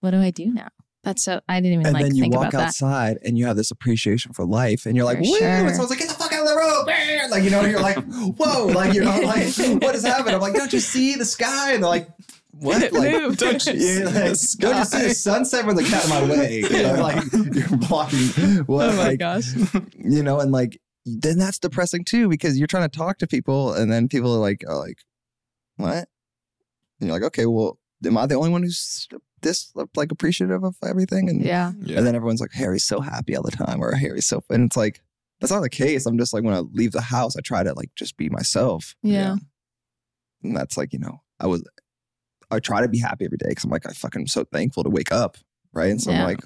[0.00, 0.68] what do I do now?
[1.04, 1.40] That's so.
[1.48, 2.66] I didn't even and like then you think walk about that.
[2.68, 5.38] outside and you have this appreciation for life and you're like, For woo!
[5.38, 5.48] sure.
[5.48, 7.30] And someone's like, get the fuck out of the road.
[7.30, 7.96] Like, you know, you're like,
[8.36, 9.46] whoa, like, you're not like,
[9.82, 10.34] what is happening?
[10.34, 11.74] I'm like, don't you see the sky?
[11.74, 12.08] And they're like,
[12.50, 12.92] what?
[12.92, 16.04] Like, Move, don't you see like, the don't you see the sunset with the cat
[16.04, 16.60] in my way?
[16.60, 18.18] You know, like, you're blocking
[18.66, 19.54] what, oh my like, gosh.
[19.96, 23.72] you know, and like, then that's depressing too because you're trying to talk to people
[23.72, 24.98] and then people are like, are like,
[25.76, 26.08] what?
[27.00, 29.06] And you're like, okay, well, am I the only one who's
[29.42, 31.28] this like appreciative of everything?
[31.28, 31.72] And Yeah.
[31.80, 31.98] Yeah.
[31.98, 34.76] and then everyone's like, Harry's so happy all the time, or Harry's so, and it's
[34.76, 35.00] like,
[35.40, 36.04] that's not the case.
[36.06, 38.94] I'm just like, when I leave the house, I try to like just be myself.
[39.02, 39.36] Yeah.
[40.42, 41.62] And that's like, you know, I was,
[42.50, 44.82] I try to be happy every day because I'm like, I fucking am so thankful
[44.84, 45.36] to wake up.
[45.72, 45.90] Right.
[45.90, 46.20] And so Yeah.
[46.22, 46.40] I'm like,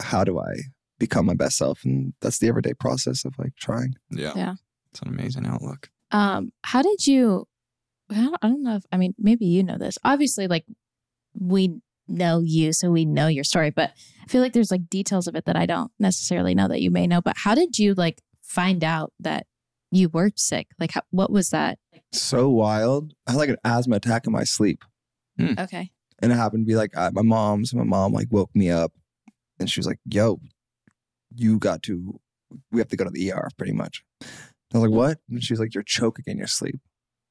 [0.00, 0.52] how do I
[0.98, 1.84] become my best self?
[1.84, 3.94] And that's the everyday process of like trying.
[4.10, 4.32] Yeah.
[4.36, 4.54] Yeah.
[4.90, 5.90] It's an amazing outlook.
[6.10, 7.46] Um, how did you?
[8.10, 9.98] I don't, I don't know if I mean maybe you know this.
[10.04, 10.64] Obviously, like
[11.38, 13.70] we know you, so we know your story.
[13.70, 13.92] But
[14.22, 16.90] I feel like there's like details of it that I don't necessarily know that you
[16.90, 17.20] may know.
[17.20, 19.46] But how did you like find out that
[19.90, 20.68] you were sick?
[20.78, 21.78] Like, how, what was that?
[22.12, 23.12] So wild.
[23.26, 24.84] I had like an asthma attack in my sleep.
[25.40, 25.90] Okay.
[26.20, 27.72] And it happened to be like at my mom's.
[27.72, 28.92] My mom like woke me up
[29.60, 30.40] and she was like, yo,
[31.34, 32.18] you got to,
[32.72, 34.02] we have to go to the ER pretty much.
[34.22, 34.26] I
[34.78, 35.18] was like, what?
[35.30, 36.80] And she was like, you're choking in your sleep.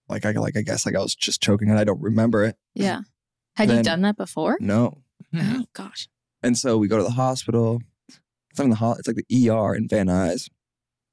[0.09, 2.55] Like I like I guess like I was just choking and I don't remember it.
[2.73, 3.01] Yeah.
[3.57, 4.57] Had you done that before?
[4.59, 4.99] No.
[5.35, 6.07] Oh gosh.
[6.43, 7.81] And so we go to the hospital.
[8.09, 10.49] It's not in the ho- it's like the ER in Van Nuys.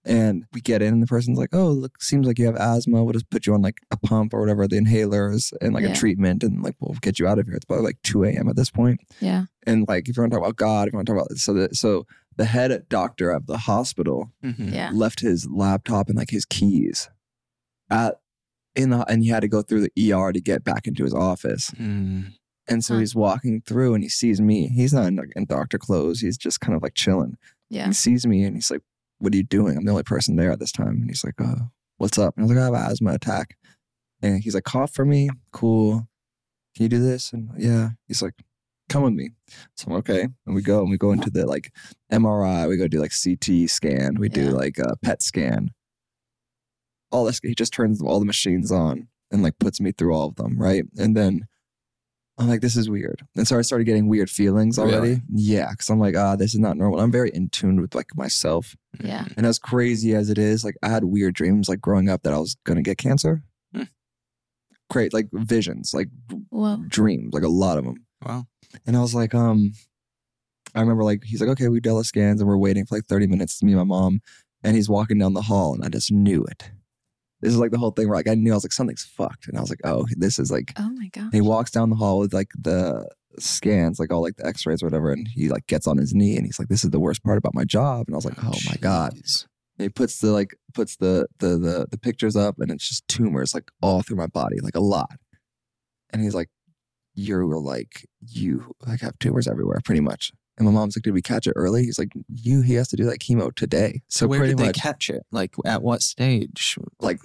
[0.06, 3.02] And we get in and the person's like, Oh, look, seems like you have asthma.
[3.02, 5.92] We'll just put you on like a pump or whatever, the inhalers and like Yeah.
[5.92, 7.54] a treatment and like we'll get you out of here.
[7.56, 9.00] It's probably like two AM at this point.
[9.20, 9.44] Yeah.
[9.66, 11.38] And like if you want to talk about God, if you want to talk about
[11.38, 14.72] so the so the head doctor of the hospital Mhm.
[14.74, 14.90] Yeah.
[14.92, 17.08] left his laptop and like his keys
[17.90, 18.18] at
[18.76, 21.14] in the and he had to go through the ER to get back into his
[21.14, 21.70] office.
[21.72, 22.32] Mm.
[22.66, 23.00] And so Huh.
[23.00, 24.68] he's walking through and he sees me.
[24.68, 26.20] He's not in, in doctor clothes.
[26.20, 27.36] He's just kind of like chilling.
[27.70, 27.86] Yeah.
[27.86, 28.80] He sees me and he's like,
[29.18, 29.76] What are you doing?
[29.76, 30.96] I'm the only person there at this time.
[31.00, 32.34] And he's like, Oh, what's up?
[32.36, 33.56] And I was like, I have an asthma attack.
[34.22, 35.28] And he's like, Cough for me.
[35.52, 36.08] Cool.
[36.74, 37.32] Can you do this?
[37.32, 37.90] And yeah.
[38.08, 38.34] He's like,
[38.88, 39.30] come with me.
[39.76, 40.26] So I'm okay.
[40.46, 41.70] And we go and we go into the like
[42.12, 42.68] MRI.
[42.68, 44.16] We go do like CT scan.
[44.18, 45.70] We do like a PET scan.
[47.14, 47.40] All this.
[47.42, 50.58] He just turns all the machines on and like puts me through all of them,
[50.58, 50.84] right?
[50.98, 51.46] And then
[52.38, 53.22] I'm like, this is weird.
[53.36, 54.96] And so I started getting weird feelings already.
[54.96, 55.22] Really?
[55.32, 57.00] Yeah, because I'm like, ah, this is not normal.
[57.00, 58.74] I'm very in tune with like myself.
[59.02, 59.26] Yeah.
[59.36, 62.34] And as crazy as it is, like I had weird dreams like growing up that
[62.34, 63.42] I was gonna get cancer.
[63.72, 63.84] Hmm.
[64.90, 66.08] Great, like visions, like
[66.50, 66.78] Whoa.
[66.88, 68.04] dreams, like a lot of them.
[68.26, 68.46] Wow.
[68.84, 69.72] And I was like, um,
[70.74, 73.06] I remember like he's like, okay, we did the scans and we're waiting for like
[73.06, 73.54] 30 minutes.
[73.54, 74.20] It's me and my mom,
[74.64, 76.70] and he's walking down the hall, and I just knew it.
[77.44, 79.48] This is like the whole thing where like I knew I was like something's fucked,
[79.48, 80.72] and I was like, oh, this is like.
[80.78, 81.28] Oh my god.
[81.30, 83.06] He walks down the hall with like the
[83.38, 86.38] scans, like all like the X-rays or whatever, and he like gets on his knee
[86.38, 88.42] and he's like, "This is the worst part about my job." And I was like,
[88.42, 92.54] "Oh my god!" And he puts the like puts the the the the pictures up,
[92.60, 95.18] and it's just tumors like all through my body, like a lot.
[96.14, 96.48] And he's like,
[97.14, 101.22] "You're like you like have tumors everywhere, pretty much." And my mom's like, "Did we
[101.22, 104.38] catch it early?" He's like, "You he has to do that chemo today." So Where
[104.38, 105.24] pretty did they much catch it?
[105.32, 106.78] Like at what stage?
[107.00, 107.20] like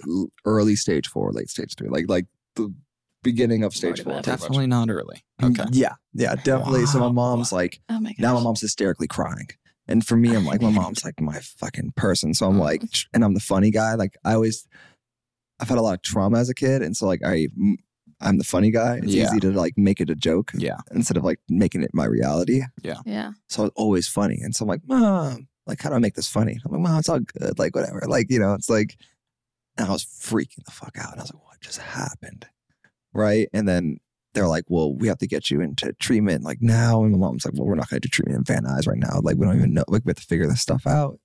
[0.46, 2.74] early stage four, late stage three, like like the
[3.22, 4.14] beginning of stage four.
[4.14, 4.28] bad.
[4.28, 4.40] much.
[4.40, 5.24] Definitely not early.
[5.42, 5.70] Mm, Okay.
[5.72, 6.86] Yeah, yeah, definitely.
[6.88, 8.20] So my mom's like, Oh my gosh.
[8.20, 9.48] now my mom's hysterically crying.
[9.88, 12.34] And for me, I'm like, my mom's like my fucking person.
[12.34, 13.96] So I'm like, and I'm the funny guy.
[13.96, 14.68] Like I always,
[15.60, 16.82] I've had a lot of trauma as a kid.
[16.82, 17.48] And so like, I,
[18.22, 18.98] I'm the funny guy.
[18.98, 19.26] It's Yeah.
[19.26, 20.78] easy to like make it a joke Yeah.
[20.92, 22.62] instead of like making it my reality.
[22.84, 22.98] Yeah.
[23.06, 23.32] Yeah.
[23.48, 24.40] So it's always funny.
[24.42, 26.60] And so I'm like, mom, like, how do I make this funny?
[26.66, 27.58] I'm like, mom, it's all good.
[27.60, 28.02] Like, whatever.
[28.08, 28.98] Like, you know, it's like,
[29.78, 31.12] and I was freaking the fuck out.
[31.12, 32.46] And I was like, what just happened?
[33.14, 33.48] Right.
[33.54, 33.98] And then
[34.34, 37.04] they're like, well, we have to get you into treatment like now.
[37.04, 38.98] And my mom's like, well, we're not going to do treatment in Van Nuys right
[39.00, 39.22] now.
[39.22, 39.86] Like, we don't even know.
[39.88, 41.20] Like, we have to figure this stuff out.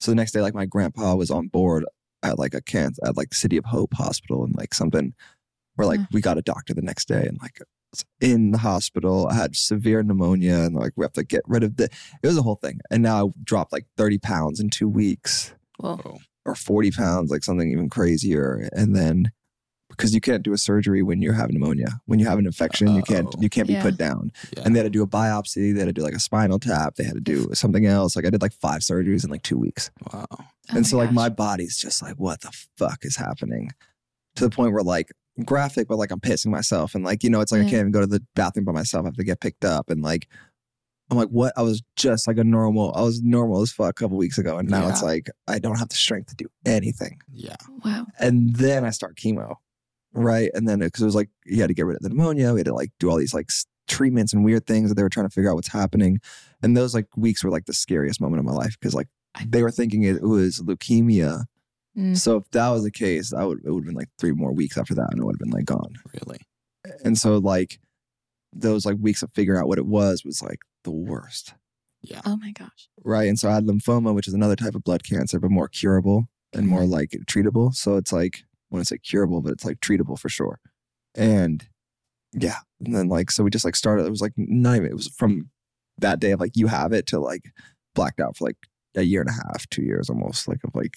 [0.00, 1.84] So the next day, like, my grandpa was on board
[2.24, 5.12] at like a can at like City of Hope Hospital and like something
[5.76, 6.06] where like Huh.
[6.12, 7.58] we got a doctor the next day and like
[8.20, 9.26] in the hospital.
[9.28, 11.84] I had severe pneumonia and like we have to get rid of the.
[12.22, 12.80] It was a whole thing.
[12.90, 16.18] And now I dropped like 30 pounds in two weeks Whoa.
[16.44, 18.68] Or 40 pounds, like something even crazier.
[18.72, 19.30] And then
[19.90, 22.94] because you can't do a surgery when you have pneumonia, when you have an infection,
[22.94, 23.82] you can't you can't be Yeah.
[23.82, 24.32] put down.
[24.56, 24.62] yeah.
[24.64, 25.72] And they had to do a biopsy.
[25.74, 26.94] They had to do like a spinal tap.
[26.96, 28.16] They had to do something else.
[28.16, 29.90] Like I did like five surgeries in like two weeks.
[30.12, 30.24] wow.
[30.32, 33.70] Oh and so like my body's just like, what the fuck is happening?
[34.36, 35.10] To the point where like
[35.44, 36.94] graphic, but like I'm pissing myself.
[36.94, 39.04] And like, you know, it's like I can't even go to the bathroom by myself.
[39.04, 39.90] I have to get picked up.
[39.90, 40.28] And like
[41.10, 41.52] I'm like, what?
[41.56, 44.58] I was just like a normal, I was normal as fuck a couple weeks ago.
[44.58, 47.20] And now it's like I don't have the strength to do anything.
[47.30, 47.56] Yeah.
[47.84, 48.06] Wow.
[48.18, 49.56] And then I start chemo.
[50.14, 50.50] Right.
[50.54, 52.52] And then because it was like you had to get rid of the pneumonia.
[52.52, 53.50] We had to like do all these like
[53.88, 56.20] treatments and weird things that they were trying to figure out what's happening.
[56.62, 59.08] And those like weeks were like the scariest moment of my life because like
[59.46, 61.44] they were thinking it was leukemia.
[61.96, 62.16] Mm.
[62.16, 64.52] So if that was the case, I would it would have been like three more
[64.52, 65.94] weeks after that and it would have been like gone.
[66.14, 66.40] Really.
[67.04, 67.78] And so like
[68.52, 71.54] those like weeks of figuring out what it was was like the worst.
[72.02, 72.20] Yeah.
[72.24, 72.88] Oh my gosh.
[73.04, 73.28] Right.
[73.28, 76.28] And so I had lymphoma, which is another type of blood cancer, but more curable
[76.52, 77.74] and more like treatable.
[77.74, 80.58] So it's like when I say curable, but it's like treatable for sure.
[81.14, 81.66] And
[82.32, 82.58] yeah.
[82.84, 85.08] And then like so we just like started, it was like not even it was
[85.08, 85.50] from
[85.98, 87.52] that day of like you have it to like
[87.94, 88.56] blacked out for like
[88.94, 90.96] a year and a half, two years almost, like of like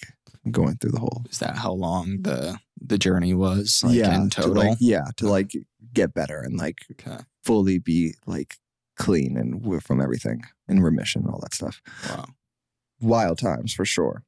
[0.50, 3.82] going through the whole Is that how long the the journey was?
[3.84, 4.54] Like in to, total.
[4.54, 5.52] like, yeah, to like
[5.92, 7.18] get better and like okay.
[7.44, 8.56] fully be like
[8.96, 11.80] clean and w- from everything in remission and all that stuff.
[12.08, 12.26] Wow.
[13.00, 14.24] Wild times for sure.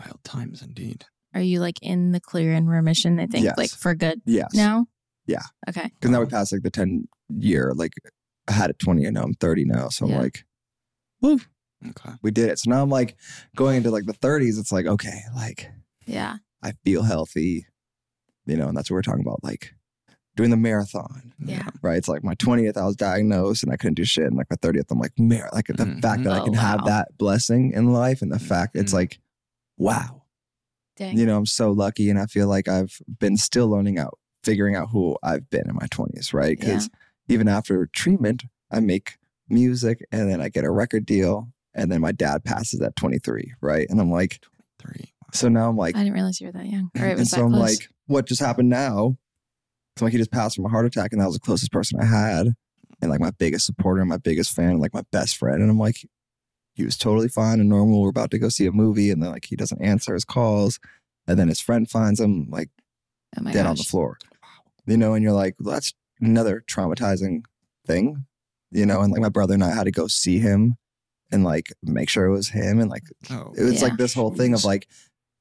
[0.00, 1.04] Wild times indeed.
[1.34, 3.20] Are you like in the clear and remission?
[3.20, 3.56] I think Yes.
[3.58, 4.52] like for good Yes.
[4.54, 4.86] now.
[5.26, 5.42] Yeah.
[5.68, 5.90] Okay.
[5.94, 7.06] Because now we passed like the 10
[7.38, 7.92] year, like
[8.48, 9.88] I had it 20 and now I'm 30 now.
[9.90, 10.44] So I'm like,
[11.20, 11.38] woo,
[11.88, 12.10] Okay.
[12.22, 12.58] we did it.
[12.58, 13.16] So now I'm like
[13.56, 14.58] going into like the 30s.
[14.58, 15.70] It's like, okay, like
[16.06, 16.36] Yeah.
[16.62, 17.66] I feel healthy,
[18.46, 19.42] you know, and that's what we're talking about.
[19.42, 19.74] Like
[20.36, 21.68] doing the marathon, Yeah.
[21.82, 21.96] right?
[21.96, 24.24] It's like my 20th, I was diagnosed and I couldn't do shit.
[24.26, 26.02] And like my 30th, I'm like, mar- like the Mhm.
[26.02, 28.96] fact that I Oh, can have that blessing in life and the fact it's Mhm.
[28.96, 29.20] like,
[29.78, 30.22] wow,
[30.96, 31.16] Dang.
[31.16, 32.10] you know, I'm so lucky.
[32.10, 35.74] And I feel like I've been still learning out, figuring out who I've been in
[35.74, 36.58] my 20s, right?
[36.58, 36.88] Because
[37.28, 39.16] even after treatment, I make
[39.48, 41.52] music and then I get a record deal.
[41.74, 43.86] And then my dad passes at 23, right?
[43.88, 44.44] And I'm like,
[44.80, 45.12] Three.
[45.32, 46.90] so now I'm like, I didn't realize you were that young.
[46.98, 47.78] Or it and was so I'm close.
[47.78, 49.16] like, what just happened now?
[49.96, 52.00] So like he just passed from a heart attack, and that was the closest person
[52.00, 52.54] I had,
[53.02, 55.60] and like my biggest supporter, and my biggest fan, and like my best friend.
[55.60, 56.06] And I'm like,
[56.74, 58.00] he was totally fine and normal.
[58.02, 60.80] We're about to go see a movie, and then like he doesn't answer his calls,
[61.26, 62.70] and then his friend finds him like
[63.38, 63.66] oh dead gosh.
[63.66, 64.18] on the floor.
[64.86, 67.42] You know, and you're like, well, that's another traumatizing
[67.86, 68.24] thing,
[68.70, 69.02] you know.
[69.02, 70.76] And like my brother and I had to go see him,
[71.32, 73.52] and like make sure it was him, and like Oh.
[73.56, 73.88] it was Yeah.
[73.88, 74.86] like this whole thing of like,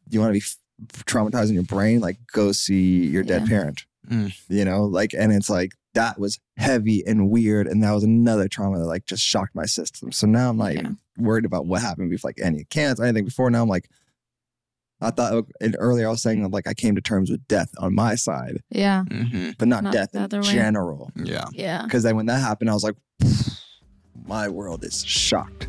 [0.10, 3.48] you want to be f- traumatized your brain, like go see your dead Yeah.
[3.48, 3.86] parent.
[4.10, 4.34] Mm.
[4.48, 7.68] You know, like, and it's like that was heavy and weird.
[7.68, 10.12] And that was another trauma that like just shocked my system.
[10.12, 10.92] So now I'm like Yeah.
[11.18, 13.50] worried about what happened before, like any cancer, anything before.
[13.52, 13.90] Now I'm like,
[15.02, 17.96] I thought and earlier I was saying like I came to terms with death on
[17.96, 19.04] my side, Yeah.
[19.06, 20.42] hmm but not, Not death in way.
[20.42, 21.12] general.
[21.16, 21.46] Yeah.
[21.54, 21.84] Yeah.
[21.84, 22.96] Because then when that happened, I was like,
[24.28, 25.68] my world is shocked.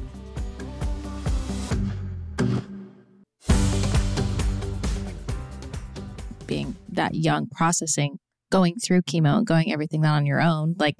[6.47, 8.19] Being that young, processing,
[8.51, 10.97] going through chemo and going everything that on your own, like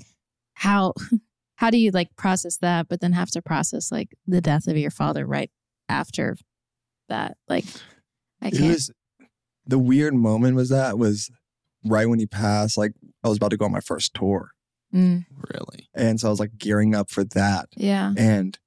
[0.55, 0.93] how
[1.57, 4.77] how do you like process that, but then have to process like the death of
[4.77, 5.51] your father right
[5.89, 6.37] after
[7.09, 7.37] that?
[7.49, 7.65] Like
[8.41, 8.65] I It can't.
[8.67, 8.91] was
[9.67, 11.31] the weird moment was that was
[11.85, 12.79] right when he passed.
[12.79, 12.93] Like
[13.25, 14.51] I was about to go on my first tour,
[14.95, 15.89] Mm, Really.
[15.95, 17.69] and so I was like gearing up for that.
[17.77, 18.13] yeah.
[18.17, 18.59] And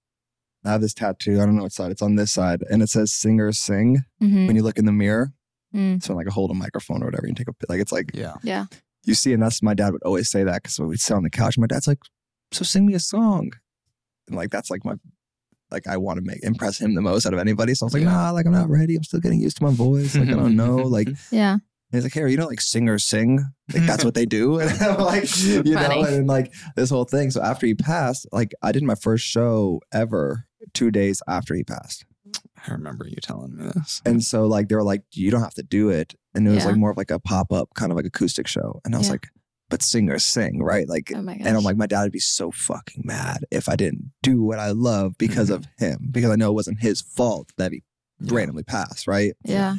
[0.65, 1.41] I have this tattoo.
[1.41, 1.91] I don't know what side.
[1.91, 4.91] It's on this side, and it says "Singers Sing." hmm When you look in the
[4.91, 5.33] mirror,
[5.75, 6.03] Mm.
[6.03, 8.35] so like I hold a microphone or whatever, and take a like it's like Yeah.
[8.43, 8.65] Yeah.
[9.05, 11.29] you see, and that's my dad would always say that because we'd sit on the
[11.31, 11.57] couch.
[11.57, 11.99] My dad's like,
[12.51, 13.51] "So sing me a song,"
[14.27, 14.93] and like that's like my
[15.71, 17.73] like I want to make impress him the most out of anybody.
[17.73, 18.11] So I was like, Yeah.
[18.13, 18.95] "Nah, like I'm not ready.
[18.95, 20.15] I'm still getting used to my voice.
[20.15, 20.75] Like I don't know.
[20.97, 21.53] Like Yeah.
[21.53, 23.39] And he's like, hey, you know, like singers sing.
[23.73, 24.59] Like that's what they do.
[24.59, 27.29] And I'm like, you know, and like this whole thing.
[27.31, 31.63] So after he passed, like I did my first show ever two days after he
[31.63, 32.05] passed.
[32.67, 34.01] I remember you telling me this.
[34.05, 36.13] And so like they were like, you don't have to do it.
[36.33, 36.69] And it was Yeah.
[36.69, 38.79] like more of like a pop-up kind of like acoustic show.
[38.85, 39.13] And I was Yeah.
[39.13, 39.27] like,
[39.69, 40.87] but singers sing, right?
[40.87, 43.75] Like Oh my and I'm like, my dad would be so fucking mad if I
[43.75, 45.55] didn't do what I love because Mm-hmm.
[45.63, 46.07] of him.
[46.11, 47.83] Because I know it wasn't his fault that he
[48.21, 48.35] Yeah.
[48.35, 49.33] randomly passed, right?
[49.43, 49.75] yeah.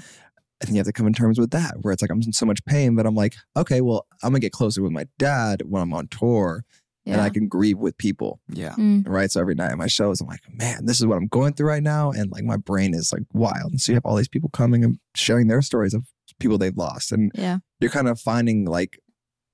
[0.63, 2.33] I think you have to come in terms with that, where it's like I'm in
[2.33, 5.63] so much pain, but I'm like, okay, well, I'm gonna get closer with my dad
[5.67, 6.65] when I'm on tour,
[7.13, 8.75] and I can grieve with people, Yeah.
[8.79, 9.31] Mm, right?
[9.31, 11.69] So every night at my shows, I'm like, man, this is what I'm going through
[11.69, 13.73] right now, and like my brain is like wild.
[13.73, 16.07] And so you have all these people coming and sharing their stories of
[16.41, 17.59] people they've lost, and yeah.
[17.81, 18.99] you're kind of finding like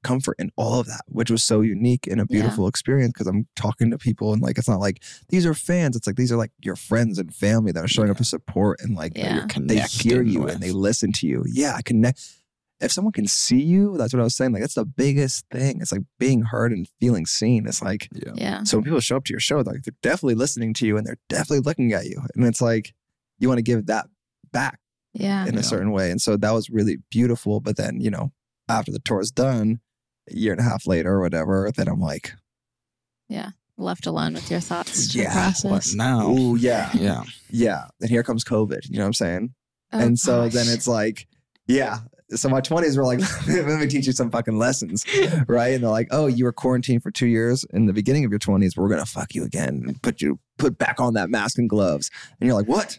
[0.03, 3.47] comfort in all of that, which was so unique and a beautiful experience because I'm
[3.55, 5.97] talking to people and like it's not like these are fans.
[5.97, 8.81] It's like these are like your friends and family that are showing up to support
[8.81, 9.47] and like Yeah.
[9.59, 10.55] They hear you with.
[10.55, 11.45] and they listen to you.
[11.47, 12.21] Yeah, I connect.
[12.81, 14.53] If someone can see you, that's what I was saying.
[14.53, 15.81] Like that's the biggest thing.
[15.81, 17.67] It's like being heard and feeling seen.
[17.67, 18.33] It's like Yeah.
[18.35, 18.63] Yeah.
[18.65, 21.07] so when people show up to your show, like they're definitely listening to you and
[21.07, 22.23] they're definitely looking at you.
[22.35, 22.95] And it's like
[23.39, 24.07] you want to give that
[24.53, 24.79] back
[25.13, 25.47] Yeah.
[25.47, 25.61] in Yeah.
[25.61, 26.11] a certain way.
[26.11, 27.61] And so that was really beautiful.
[27.61, 28.33] But then, you know,
[28.69, 29.81] after the tour is done,
[30.31, 32.33] a year and a half later or whatever, then I'm like,
[33.29, 33.51] yeah.
[33.77, 35.95] Left alone with your thoughts to Yeah, What process.
[35.95, 36.21] now?
[36.27, 37.23] oh yeah, Yeah.
[37.49, 37.85] yeah.
[38.01, 38.89] And here comes COVID.
[38.91, 39.55] You know what I'm saying?
[39.93, 40.53] Oh, and so gosh.
[40.53, 41.27] then it's like,
[41.67, 42.01] yeah.
[42.35, 45.05] So my 20s were like, let me teach you some fucking lessons,
[45.49, 45.75] right?
[45.75, 47.65] And they're like, oh, you were quarantined for two years.
[47.73, 50.79] In the beginning of your 20s, we're gonna fuck you again and put you put
[50.79, 52.11] back on that mask and gloves.
[52.41, 52.99] And you're like, what?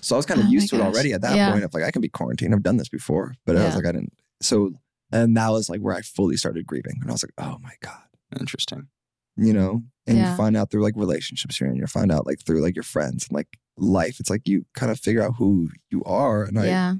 [0.00, 1.50] So I was kind of Oh used to it already at that Yeah.
[1.50, 2.54] point of like, I can be quarantined.
[2.54, 4.12] I've done this before, but I was like, I didn't.
[4.40, 4.72] So,
[5.12, 6.98] and that was like where I fully started grieving.
[7.00, 8.02] And I was like, oh my God,
[8.38, 8.88] Interesting.
[9.36, 9.82] you know?
[10.06, 10.30] And Yeah.
[10.30, 12.82] you find out through like relationships you're in, you find out like through like your
[12.84, 14.18] friends and like life.
[14.20, 16.44] It's like you kind of figure out who you are.
[16.44, 16.94] And I yeah.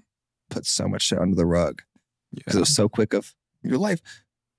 [0.50, 1.82] Put so much shit under the rug
[2.34, 2.58] because Yeah.
[2.58, 4.00] it was so quick of your life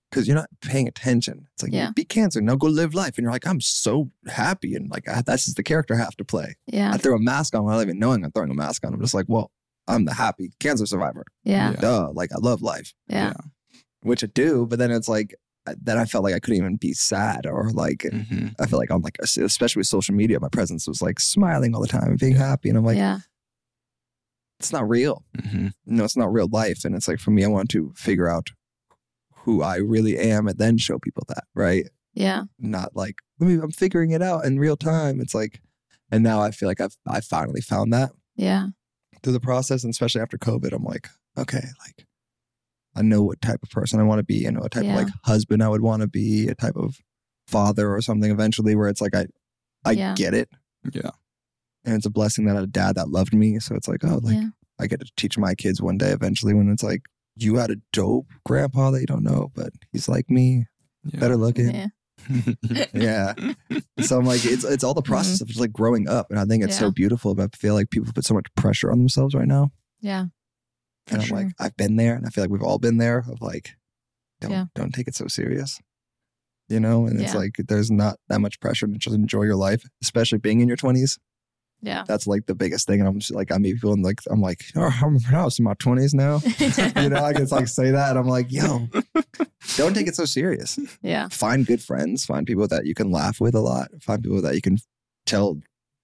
[0.10, 1.48] because you're not paying attention.
[1.54, 1.88] It's like Yeah.
[1.88, 5.08] you beat cancer, now go live life, and you're like, I'm so happy, and like
[5.08, 6.56] I, that's just the character I have to play.
[6.68, 6.92] Yeah.
[6.92, 8.94] I throw a mask on without even knowing I'm throwing a mask on.
[8.94, 9.52] I'm just like, well,
[9.88, 11.24] I'm the happy cancer survivor.
[11.44, 11.72] Yeah.
[11.72, 11.80] Yeah.
[11.80, 13.34] Duh, like I love life, Yeah.
[14.04, 15.36] which I do, but then it's like
[15.80, 18.56] then I felt like I couldn't even be sad or like Mhm.
[18.60, 21.82] I feel like I'm like especially with social media, my presence was like smiling all
[21.82, 23.20] the time and being happy, and I'm like, yeah.
[24.62, 25.24] It's not real.
[25.38, 25.72] Mhm.
[25.86, 26.86] no, it's not real life.
[26.86, 28.50] And it's like for me, I want to figure out
[29.38, 31.88] who I really am and then show people that, right?
[32.14, 32.44] Yeah.
[32.60, 35.20] Not like, let me, I'm figuring it out in real time.
[35.20, 35.62] It's like,
[36.12, 38.68] and now I feel like I've I finally found that Yeah.
[39.24, 42.06] through the process, and especially after COVID, I'm like, okay, like
[42.96, 44.46] I know what type of person I want to be.
[44.48, 45.00] I know what type Yeah.
[45.00, 46.98] of like husband I would want to be, a type of
[47.48, 49.26] father or something eventually where it's like I
[49.86, 50.14] I Yeah.
[50.16, 50.50] get it.
[50.94, 51.12] Yeah.
[51.86, 53.60] And it's a blessing that I had a dad that loved me.
[53.60, 54.50] So it's like, oh, like Yeah.
[54.80, 57.02] I get to teach my kids one day eventually when it's like,
[57.38, 60.66] you had a dope grandpa that you don't know, but he's like me,
[61.06, 61.20] Yeah.
[61.20, 61.72] better looking.
[61.74, 61.88] Yeah.
[62.94, 63.34] Yeah.
[64.02, 66.28] so I'm like, it's it's all the process of just like growing up.
[66.30, 66.84] And I think it's Mm-hmm.
[66.84, 66.88] Yeah.
[66.90, 69.72] so beautiful, but I feel like people put so much pressure on themselves right now.
[70.02, 70.26] Yeah.
[71.08, 71.38] For and I'm sure.
[71.38, 73.72] like, I've been there and I feel like we've all been there of like,
[74.40, 74.66] don't Yeah.
[74.76, 75.80] don't take it so serious.
[76.70, 77.40] You know, and it's Yeah.
[77.40, 80.78] like there's not that much pressure to just enjoy your life, especially being in your
[80.78, 81.18] twenties.
[81.82, 82.04] Yeah.
[82.08, 83.00] That's like the biggest thing.
[83.00, 85.66] And I'm just like, I meet people and like I'm like, oh, I'm was in
[85.66, 86.42] my twenties now.
[86.60, 88.12] you know, I can like say that.
[88.12, 88.88] And I'm like, yo,
[89.78, 90.80] don't take it so serious.
[91.02, 91.28] yeah.
[91.30, 94.56] Find good friends, find people that you can laugh with a lot, find people that
[94.56, 94.78] you can
[95.26, 95.60] tell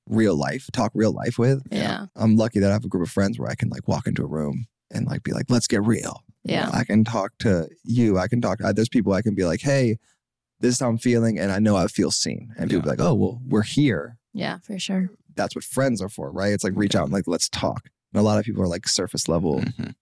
[0.09, 1.61] real life, talk real life with.
[1.71, 2.07] Yeah.
[2.15, 4.23] I'm lucky that I have a group of friends where I can like walk into
[4.23, 6.23] a room and like be like, let's get real.
[6.43, 6.69] Yeah.
[6.73, 8.17] I can talk to you.
[8.17, 8.63] I can talk.
[8.63, 9.97] I, there's people I can be like, hey,
[10.59, 12.51] this is how I'm feeling, and I know I feel seen.
[12.57, 14.17] And people be like, oh, well, we're here.
[14.33, 15.11] Yeah, for sure.
[15.37, 16.51] That's what friends are for, right?
[16.51, 17.89] It's like reach out and like let's talk.
[18.13, 19.61] And a lot of people are like surface level.
[19.61, 19.93] Mhm.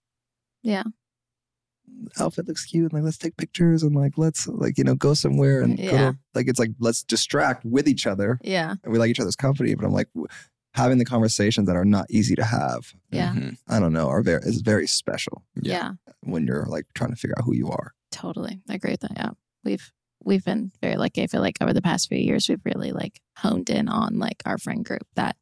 [2.18, 2.84] Outfit looks cute.
[2.84, 5.90] and Like let's take pictures and like let's like you know go somewhere and go
[6.12, 8.38] to, like it's like let's distract with each other.
[8.42, 8.74] Yeah.
[8.82, 10.26] And we like each other's company, but I'm like w-
[10.74, 12.92] having the conversations that are not easy to have.
[13.10, 13.32] Yeah.
[13.34, 13.56] Mhm.
[13.68, 15.92] I don't know, are very is very special Yeah.
[16.22, 17.92] when you're like trying to figure out who you are.
[18.10, 18.60] Totally.
[18.68, 19.12] I agree with that.
[19.16, 19.30] Yeah.
[19.64, 19.92] We've
[20.26, 21.22] we've been very lucky.
[21.22, 24.42] I feel like over the past few years we've really like honed in on like
[24.44, 25.36] our friend group that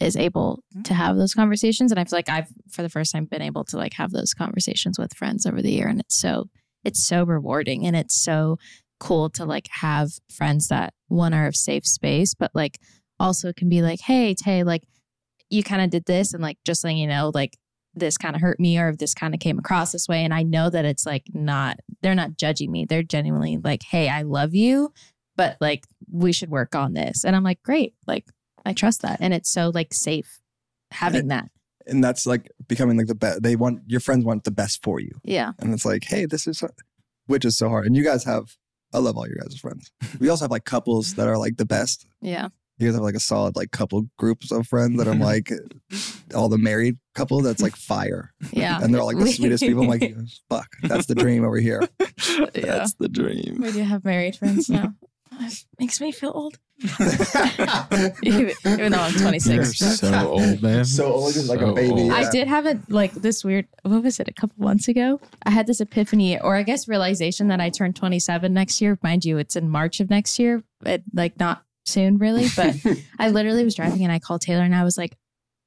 [0.00, 0.82] is able mm-hmm.
[0.82, 1.90] to have those conversations.
[1.90, 4.34] And I feel like I've for the first time been able to like have those
[4.34, 5.88] conversations with friends over the year.
[5.88, 6.48] And it's so
[6.84, 8.58] it's so rewarding and it's so
[9.00, 12.78] cool to like have friends that one are of safe space, but like
[13.18, 14.82] also can be like, hey, Tay, like
[15.48, 17.56] you kind of did this and like just letting you know, like
[17.94, 20.24] this kind of hurt me or if this kind of came across this way.
[20.24, 22.84] And I know that it's like not, they're not judging me.
[22.84, 24.92] They're genuinely like, hey, I love you,
[25.36, 27.24] but like we should work on this.
[27.24, 27.94] And I'm like, great.
[28.06, 28.26] Like
[28.64, 29.18] I trust that.
[29.20, 30.40] And it's so like safe
[30.92, 31.50] having that.
[31.86, 33.42] And that's like becoming like the best.
[33.42, 35.12] They want your friends want the best for you.
[35.24, 35.52] Yeah.
[35.58, 36.62] And it's like, hey, this is,
[37.26, 37.86] which is so hard.
[37.86, 38.56] And you guys have,
[38.92, 39.90] I love all your guys' friends.
[40.18, 42.06] We also have like couples that are like the best.
[42.20, 42.48] Yeah.
[42.80, 45.52] You guys have like a solid like couple groups of friends that I'm like,
[46.34, 48.32] all the married couple that's like fire.
[48.52, 48.80] Yeah.
[48.82, 49.82] And they're all like the sweetest people.
[49.82, 50.14] I'm like,
[50.48, 51.86] fuck, that's the dream over here.
[52.28, 52.46] yeah.
[52.54, 53.58] That's the dream.
[53.60, 54.94] We do have married friends now.
[55.42, 56.58] It makes me feel old.
[58.22, 59.80] even, even though I'm 26.
[59.80, 60.84] You're so old, man.
[60.84, 61.92] So old, just like a baby.
[61.92, 62.12] old.
[62.12, 65.20] I did have a like this weird what was it a couple months ago?
[65.44, 68.98] I had this epiphany or I guess realization that I turned 27 next year.
[69.02, 70.62] Mind you, it's in March of next year.
[70.84, 72.74] It, like not soon really, but
[73.18, 75.16] I literally was driving and I called Taylor and I was like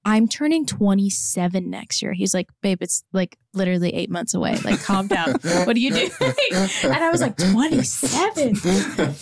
[0.06, 2.12] I'm turning 27 next year.
[2.12, 4.58] He's like, babe, it's like literally eight months away.
[4.58, 5.32] Like, calm down.
[5.32, 6.12] What are you doing?
[6.20, 8.56] and I was like, 27.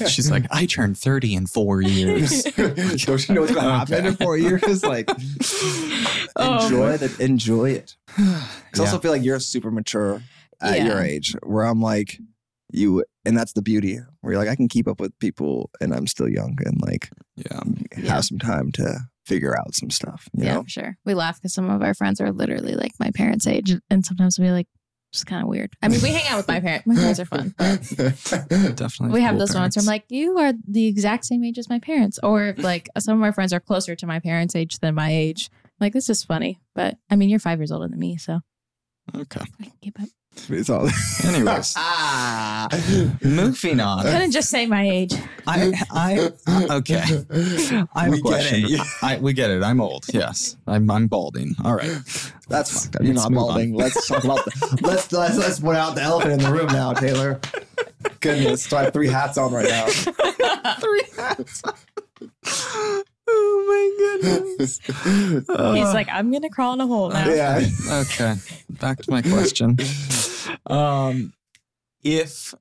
[0.07, 2.41] She's like, I turned 30 in four years.
[2.55, 4.83] Don't you know what's gonna happen in four years?
[4.83, 5.07] Like
[6.35, 7.95] Oh, enjoy the enjoy it.
[8.07, 10.23] Because I also feel like you're super mature
[10.61, 10.87] at Yeah.
[10.87, 12.17] your age, where I'm like
[12.73, 13.99] you, and that's the beauty.
[14.21, 17.09] Where you're like, I can keep up with people, and I'm still young, and like
[17.35, 17.61] Yeah.
[17.95, 18.21] have Yeah.
[18.21, 20.27] some time to figure out some stuff.
[20.33, 20.97] You yeah, know, for sure.
[21.05, 24.39] We laugh because some of our friends are literally like my parents' age, and sometimes
[24.39, 24.67] we like
[25.13, 25.73] just kind of weird.
[25.81, 26.87] I mean, we hang out with my parents.
[26.87, 27.53] My parents are fun.
[27.59, 29.09] Definitely.
[29.13, 31.69] We have cool those moments where I'm like, you are the exact same age as
[31.69, 34.95] my parents, or like some of my friends are closer to my parents' age than
[34.95, 35.49] my age.
[35.79, 38.39] Like this is funny, but I mean, you're five years older than me, so
[39.15, 39.41] okay.
[39.59, 40.07] I can keep up.
[40.49, 40.87] It's all.
[41.25, 41.73] Anyways.
[41.77, 42.67] ah,
[43.23, 44.03] Moving on.
[44.03, 45.13] Couldn't just say my age.
[45.45, 46.31] I, I,
[46.75, 47.01] okay.
[47.95, 48.63] I have We a get question.
[48.65, 48.81] it.
[49.01, 49.61] I, we get it.
[49.63, 50.05] I'm old.
[50.13, 50.57] Yes.
[50.67, 51.55] I'm, I'm balding.
[51.63, 51.99] All right.
[52.47, 53.01] That's fucked up.
[53.03, 53.47] You're Let's not move on.
[53.49, 53.73] balding.
[53.75, 56.93] Let's talk about the, let's let's let's put out the elephant in the room now,
[56.93, 57.39] Taylor.
[58.19, 59.85] Goodness, so I have three hats on right now.
[60.79, 61.61] Three hats.
[63.27, 64.79] oh my goodness.
[64.79, 67.27] He's like, I'm gonna crawl in a hole now.
[67.29, 67.61] yeah.
[67.91, 68.35] okay
[68.69, 69.75] back to my question
[70.71, 71.33] um
[72.03, 72.53] if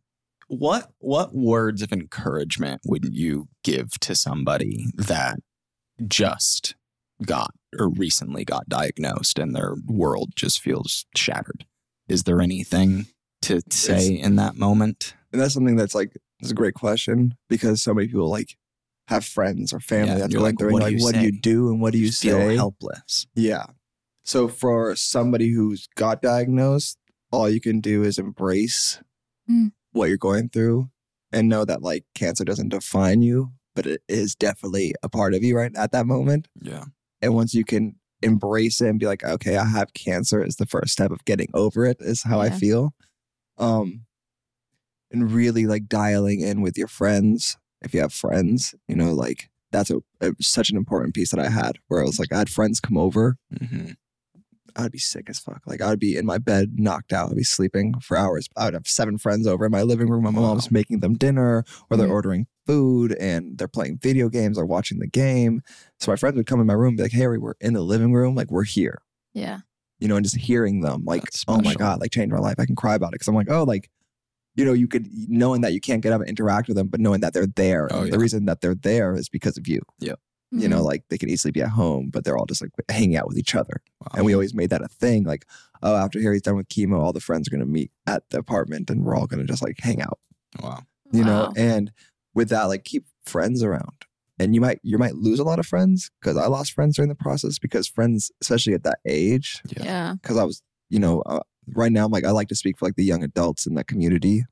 [0.48, 5.38] what what words of encouragement would you give to somebody that
[6.06, 6.74] just
[7.24, 11.66] got or recently got diagnosed and their world just feels shattered
[12.08, 13.06] is there anything
[13.42, 17.82] to say in that moment And that's something that's like it's a great question because
[17.82, 18.56] so many people like
[19.08, 20.72] have friends or family Yeah, that's going like, through.
[20.72, 22.56] what do you're you like, what do you do and what do you feel say?
[22.56, 23.66] helpless Yeah.
[24.24, 26.98] So for somebody who's got diagnosed,
[27.32, 29.00] all you can do is embrace
[29.48, 29.72] Mm.
[29.92, 30.90] what you're going through
[31.32, 35.42] and know that like cancer doesn't define you, but it is definitely a part of
[35.42, 36.46] you right at that moment.
[36.60, 36.84] yeah
[37.22, 40.66] And once you can embrace it and be like, okay, I have cancer is the
[40.66, 42.94] first step of getting over it, is how I feel.
[43.58, 44.06] Um
[45.10, 47.56] and really like dialing in with your friends.
[47.82, 51.40] If you have friends, you know, like that's a, a such an important piece that
[51.40, 53.90] I had where I was like, I had friends come over hmm
[54.76, 55.62] I'd be sick as fuck.
[55.66, 57.30] Like I'd be in my bed, knocked out.
[57.30, 58.48] I'd be sleeping for hours.
[58.56, 60.24] I would have seven friends over in my living room.
[60.24, 60.40] My Wow.
[60.42, 62.12] mom's making them dinner, or they're Mhm.
[62.12, 65.62] ordering food, and they're playing video games or watching the game.
[65.98, 67.82] So my friends would come in my room, and be like, "Harry, we're in the
[67.82, 68.34] living room.
[68.34, 68.98] Like we're here."
[69.34, 69.60] Yeah.
[69.98, 72.56] You know, and just hearing them, like, "Oh my god!" Like changed my life.
[72.58, 73.90] I can cry about it because I'm like, "Oh, like."
[74.56, 76.98] You know, you could knowing that you can't get up and interact with them, but
[77.00, 77.88] knowing that they're there.
[77.92, 78.10] Oh, yeah.
[78.10, 79.80] The reason that they're there is because of you.
[80.00, 80.16] You
[80.52, 80.68] Mm-hmm.
[80.70, 83.28] know, like they could easily be at home, but they're all just like hanging out
[83.28, 83.80] with each other.
[84.00, 84.08] wow.
[84.16, 85.22] And we always made that a thing.
[85.24, 85.46] Like,
[85.82, 88.38] oh, after Harry's done with chemo, all the friends are going to meet at the
[88.38, 90.18] apartment and we're all going to just like hang out,
[90.62, 90.80] wow
[91.12, 91.26] you Wow.
[91.26, 91.52] know?
[91.56, 91.92] And
[92.34, 94.04] with that, like keep friends around.
[94.40, 97.10] And you might, you might lose a lot of friends because I lost friends during
[97.10, 100.14] the process because friends, especially at that age, yeah Yeah.
[100.20, 101.40] because I was, you know, uh,
[101.74, 103.86] right now I'm like I like to speak for like the young adults in that
[103.86, 104.44] community.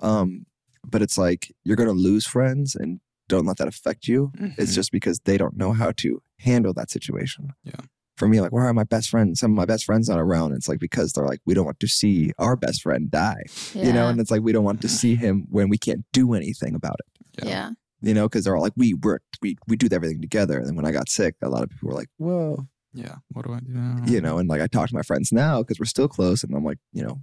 [0.00, 0.46] Um,
[0.86, 4.32] but it's like you're gonna lose friends and don't let that affect you.
[4.58, 4.74] It's Mhm.
[4.74, 7.50] just because they don't know how to handle that situation.
[7.64, 7.80] Yeah.
[8.16, 9.38] For me, like, where are my best friends?
[9.38, 10.52] Some of my best friends not around.
[10.52, 13.42] It's like because they're like, we don't want to see our best friend die.
[13.74, 13.84] yeah.
[13.86, 16.34] You know, and it's like we don't want to see him when we can't do
[16.34, 17.44] anything about it.
[17.44, 17.48] Yeah.
[17.48, 17.70] yeah.
[18.00, 20.58] You know, because they're all like, we work, we we do everything together.
[20.58, 23.16] And then when I got sick, a lot of people were like, whoa, Yeah.
[23.32, 24.04] What do I do now?
[24.06, 26.52] you know, and like I talk to my friends now because we're still close, and
[26.54, 27.20] I'm like, you know,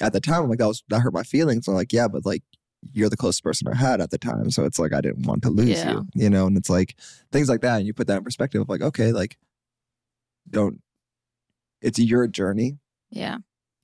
[0.00, 1.68] at the time, I'm like that was that hurt my feelings.
[1.68, 2.42] I'm like, yeah, but like
[2.92, 5.42] you're the closest person I had at the time, so it's like I didn't want
[5.42, 5.92] to lose Yeah.
[5.92, 6.96] you, you know, and it's like
[7.32, 9.36] things like that, and you put that in perspective of like, okay, like
[10.48, 10.80] don't,
[11.80, 12.78] it's your journey,
[13.10, 13.38] Yeah.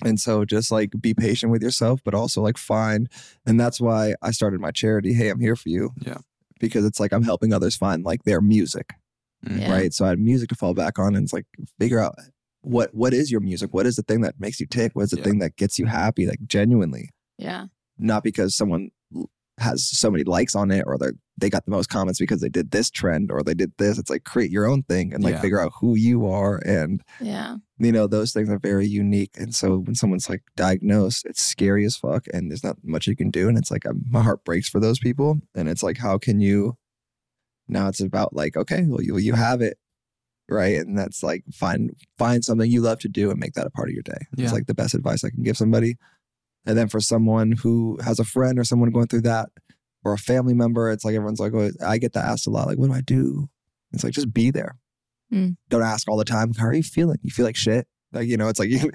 [0.05, 3.09] and so just like be patient with yourself, but also like find,
[3.47, 5.12] and that's why I started my charity.
[5.12, 5.92] Hey, I'm here for you.
[6.01, 6.18] Yeah.
[6.59, 8.94] Because it's like I'm helping others find like their music
[9.47, 9.61] Mhm.
[9.61, 9.70] Yeah.
[9.72, 9.92] right?
[9.92, 11.47] So I had music to fall back on, and it's like
[11.78, 12.16] figure out
[12.62, 13.72] what what is your music?
[13.74, 14.92] What is the thing that makes you tick?
[14.97, 15.24] What is the Yeah.
[15.24, 16.26] thing that gets you happy?
[16.26, 17.66] Like genuinely, Yeah.
[17.99, 18.90] Not because someone
[19.59, 21.07] has so many likes on it or they
[21.38, 23.99] they got the most comments because they did this trend or they did this.
[23.99, 25.40] It's like create your own thing and like Yeah.
[25.40, 27.57] figure out who you are, and Yeah.
[27.78, 29.30] you know those things are very unique.
[29.38, 33.16] And so when someone's like diagnosed, it's scary as fuck, and there's not much you
[33.16, 33.49] can do.
[33.49, 35.40] And it's like my heart breaks for those people.
[35.55, 36.76] And it's like how can you?
[37.68, 39.78] Now it's about like okay, well you you have it
[40.49, 43.70] right and that's like find find something you love to do and make that a
[43.70, 44.44] part of your day Yeah.
[44.44, 45.97] it's like the best advice i can give somebody
[46.66, 49.48] and then for someone who has a friend or someone going through that
[50.04, 52.66] or a family member it's like everyone's like oh, i get that asked a lot
[52.66, 53.48] like what do i do
[53.92, 54.76] it's like just be there
[55.32, 55.56] Mm.
[55.70, 58.36] don't ask all the time how are you feeling you feel like shit like you
[58.36, 58.92] know it's like you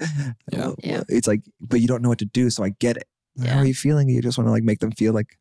[0.50, 0.72] Yeah.
[0.82, 1.02] Yeah.
[1.10, 3.04] it's like but you don't know what to do so i get it
[3.38, 3.58] how Yeah.
[3.58, 5.36] are you feeling you just want to like make them feel like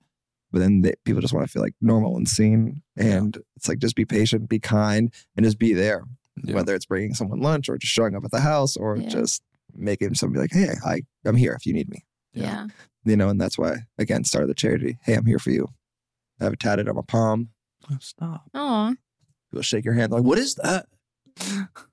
[0.51, 3.79] but then they, people just want to feel like normal and seen and it's like
[3.79, 6.03] just be patient be kind and just be there
[6.43, 6.55] Yeah.
[6.55, 9.07] whether it's bringing someone lunch or just showing up at the house or Yeah.
[9.07, 9.41] just
[9.73, 12.03] making somebody like hey I, i'm here if you need me
[12.33, 12.43] Yeah.
[12.43, 12.67] Yeah.
[13.05, 15.67] you know and that's why again started the charity hey i'm here for you
[16.39, 17.49] i have it tatted on my palm
[17.91, 18.43] Oh, stop.
[18.53, 18.93] Aw.
[19.49, 20.85] people shake your hand like what is that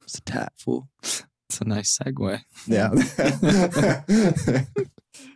[0.02, 2.40] it's a tat fool It's a nice segue.
[2.66, 2.90] yeah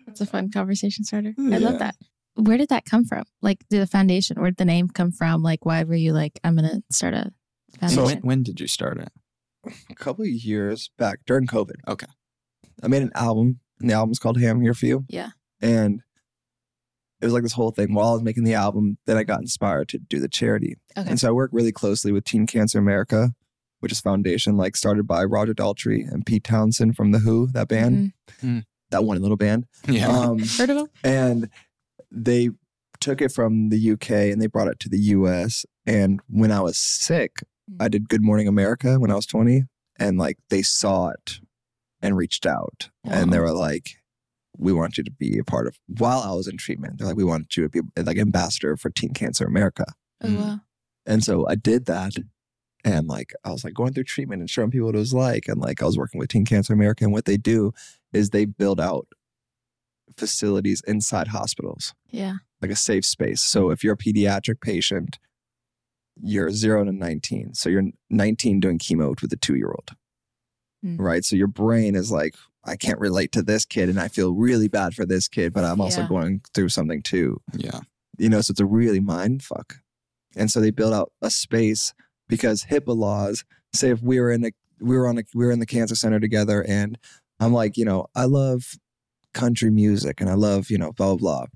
[0.07, 1.33] It's a fun conversation starter.
[1.39, 1.97] I love that.
[2.35, 3.25] Where did that come from?
[3.41, 5.43] Like the foundation, where did the name come from?
[5.43, 7.33] Like why were you like, I'm gonna start a
[7.73, 8.05] So foundation?
[8.05, 9.11] when, when did you start it?
[9.91, 12.07] a couple of years back during covid Okay.
[12.83, 15.31] i made an album and the album's called hey i'm here for you Yeah.
[15.61, 16.01] and
[17.21, 19.41] it was like this whole thing while i was making the album then i got
[19.41, 21.09] inspired to do the charity Okay.
[21.09, 23.31] And so I work really closely with Teen Cancer America,
[23.81, 27.69] which is foundation like started by Roger Daltrey and Pete Townshend from The Who, that
[27.69, 28.13] band,
[28.43, 28.65] Mhm.
[28.91, 29.65] that one little band.
[29.89, 30.09] Yeah.
[30.09, 30.87] Um, Heard of them?
[31.03, 31.49] and
[32.11, 32.51] they
[33.01, 35.65] took it from the UK and they brought it to the US.
[35.87, 37.37] And when I was sick,
[37.81, 39.63] I did Good Morning America when I was 20.
[39.99, 41.41] And like they saw it
[42.03, 43.97] and reached out and they were like,
[44.59, 46.99] we want you to be a part of while I was in treatment.
[46.99, 49.87] They're like, we want you to be like ambassador for Teen Cancer America.
[50.23, 50.37] Oh, Mm.
[50.39, 50.61] wow.
[51.07, 52.13] And so I did that.
[52.85, 55.49] And like I was like going through treatment and showing people what it was like.
[55.49, 57.05] And like I was working with Teen Cancer America.
[57.05, 57.73] And what they do
[58.13, 59.07] is they build out
[60.17, 62.35] facilities inside hospitals, Yeah.
[62.61, 63.41] like a safe space.
[63.41, 65.19] So if you're a pediatric patient,
[66.21, 67.55] you're zero to 19.
[67.55, 69.93] So you're 19 doing chemo with a two year old.
[70.85, 70.99] Mm.
[70.99, 71.25] Right.
[71.25, 74.69] So your brain is like, I can't relate to this kid and I feel really
[74.69, 76.09] bad for this kid, but I'm also Yeah.
[76.09, 77.81] going through something too yeah.
[78.19, 79.79] you know, so it's a really mind fuck.
[80.37, 81.93] And so they built out a space
[82.29, 85.53] because HIPAA laws say if we were in a we were on a we were
[85.53, 86.99] in the cancer center together and
[87.41, 88.75] I'm like, you know, I love
[89.35, 91.47] country music and I love, you know, blah blah blah.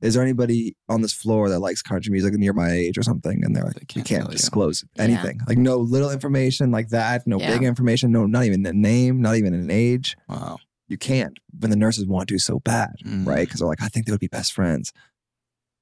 [0.00, 3.44] Is there anybody on this floor that likes country music near my age or something?
[3.44, 4.36] And they're like, They you can't can't tell you.
[4.38, 5.02] disclose Yeah.
[5.04, 5.40] anything.
[5.46, 7.52] Like no little information like that, no Yeah.
[7.52, 10.16] big information, no not even a name, not even an age.
[10.28, 10.58] Wow.
[10.88, 11.38] You can't.
[11.58, 13.26] When the nurses want to so bad Mm.
[13.26, 13.46] right?
[13.46, 14.92] Because they're like, I think they would be best friends.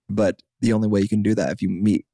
[0.08, 2.04] But the only way you can do that if you meet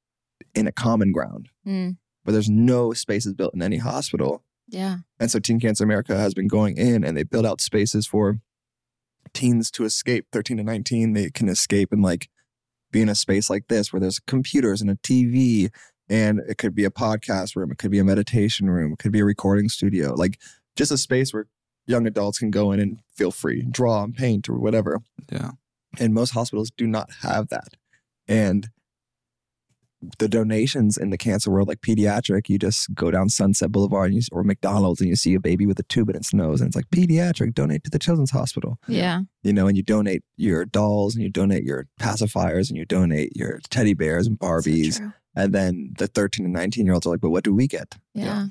[0.55, 1.96] in a common ground, Mm.
[2.24, 4.42] but there's no spaces built in any hospital.
[4.68, 4.98] Yeah.
[5.20, 8.40] And so Teen Cancer America has been going in and they build out spaces for
[9.35, 11.12] teens to escape 13 to 19.
[11.12, 12.28] They can escape and like
[12.91, 15.70] be in a space like this where there's computers and a TV
[16.09, 19.12] and it could be a podcast room, it could be a meditation room, it could
[19.12, 20.39] be a recording studio, like
[20.76, 21.47] just a space where
[21.87, 25.51] young adults can go in and feel free, draw and paint or whatever Yeah.
[25.99, 27.74] and most hospitals do not have that
[28.28, 28.68] and
[30.18, 34.16] the donations in the cancer world like pediatric you just go down sunset boulevard and
[34.16, 36.68] you, or mcdonald's and you see a baby with a tube in its nose and
[36.68, 39.20] it's like pediatric donate to the children's hospital Yeah.
[39.42, 43.36] you know and you donate your dolls and you donate your pacifiers and you donate
[43.36, 45.12] your teddy bears and barbies true.
[45.36, 47.94] and then the 13 and 19 year olds are like but what do we get
[48.14, 48.46] Yeah.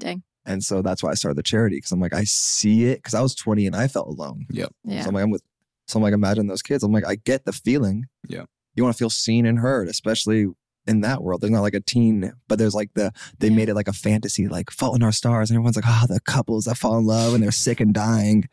[0.00, 0.22] Dang.
[0.46, 3.14] And so that's why I started the charity because I'm like, I see it because
[3.14, 4.44] I was 20 and I felt alone.
[4.50, 4.72] Yep.
[4.84, 5.00] Yeah.
[5.02, 5.42] So I'm like, I'm with,
[5.88, 6.82] so I'm like, imagine those kids.
[6.82, 8.04] I'm like, I get the feeling.
[8.28, 8.44] Yeah.
[8.74, 10.48] You want to feel seen and heard, especially
[10.86, 11.40] in that world.
[11.40, 14.48] There's not like a teen, but there's like the, they made it like a fantasy,
[14.48, 15.50] like Fault in Our Stars.
[15.50, 18.48] And everyone's like, ah, the couples that fall in love and they're sick and dying.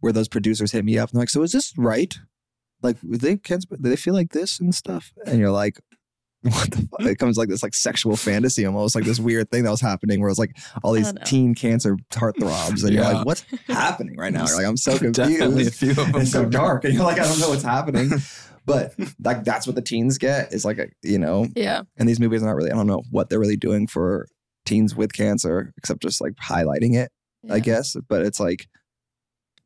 [0.00, 2.18] Where those producers hit me up and they're like, so is this right?
[2.82, 5.12] Like, do they, kids, do they feel like this and stuff?
[5.26, 5.78] And you're like,
[6.42, 7.06] what the fuck?
[7.06, 10.20] It comes like this like sexual fantasy, almost like this weird thing that was happening
[10.20, 12.82] where it's like all these teen cancer heartthrobs.
[12.82, 14.46] And you're like, what's happening right now?
[14.48, 15.14] You're like, I'm so confused.
[15.38, 16.16] Definitely a few of them.
[16.16, 16.84] It's so dark.
[16.84, 18.10] And you're like, I don't know what's happening.
[18.64, 21.82] But like that's what the teens get is like a, you know, Yeah.
[21.96, 24.26] and these movies are not really I don't know what they're really doing for
[24.64, 27.10] teens with cancer, except just like highlighting it,
[27.50, 27.96] I guess.
[28.08, 28.66] But it's like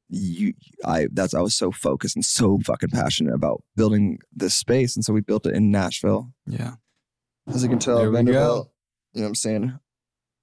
[0.09, 0.53] you
[0.85, 4.95] I that's I was so focused and so fucking passionate about building this space.
[4.97, 6.33] And so we built it in Nashville.
[6.47, 6.75] Yeah.
[7.49, 8.71] As you can tell, There we Vanderbilt.
[9.13, 9.79] You know what I'm saying?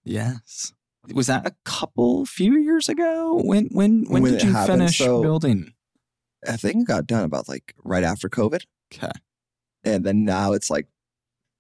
[0.04, 0.74] Yes.
[1.14, 3.42] Was that a couple few years ago?
[3.44, 5.74] When when when, When did you happened, finish so- building?
[6.48, 8.64] I think it got done about like right after COVID.
[8.94, 9.12] Okay.
[9.84, 10.88] And then now it's like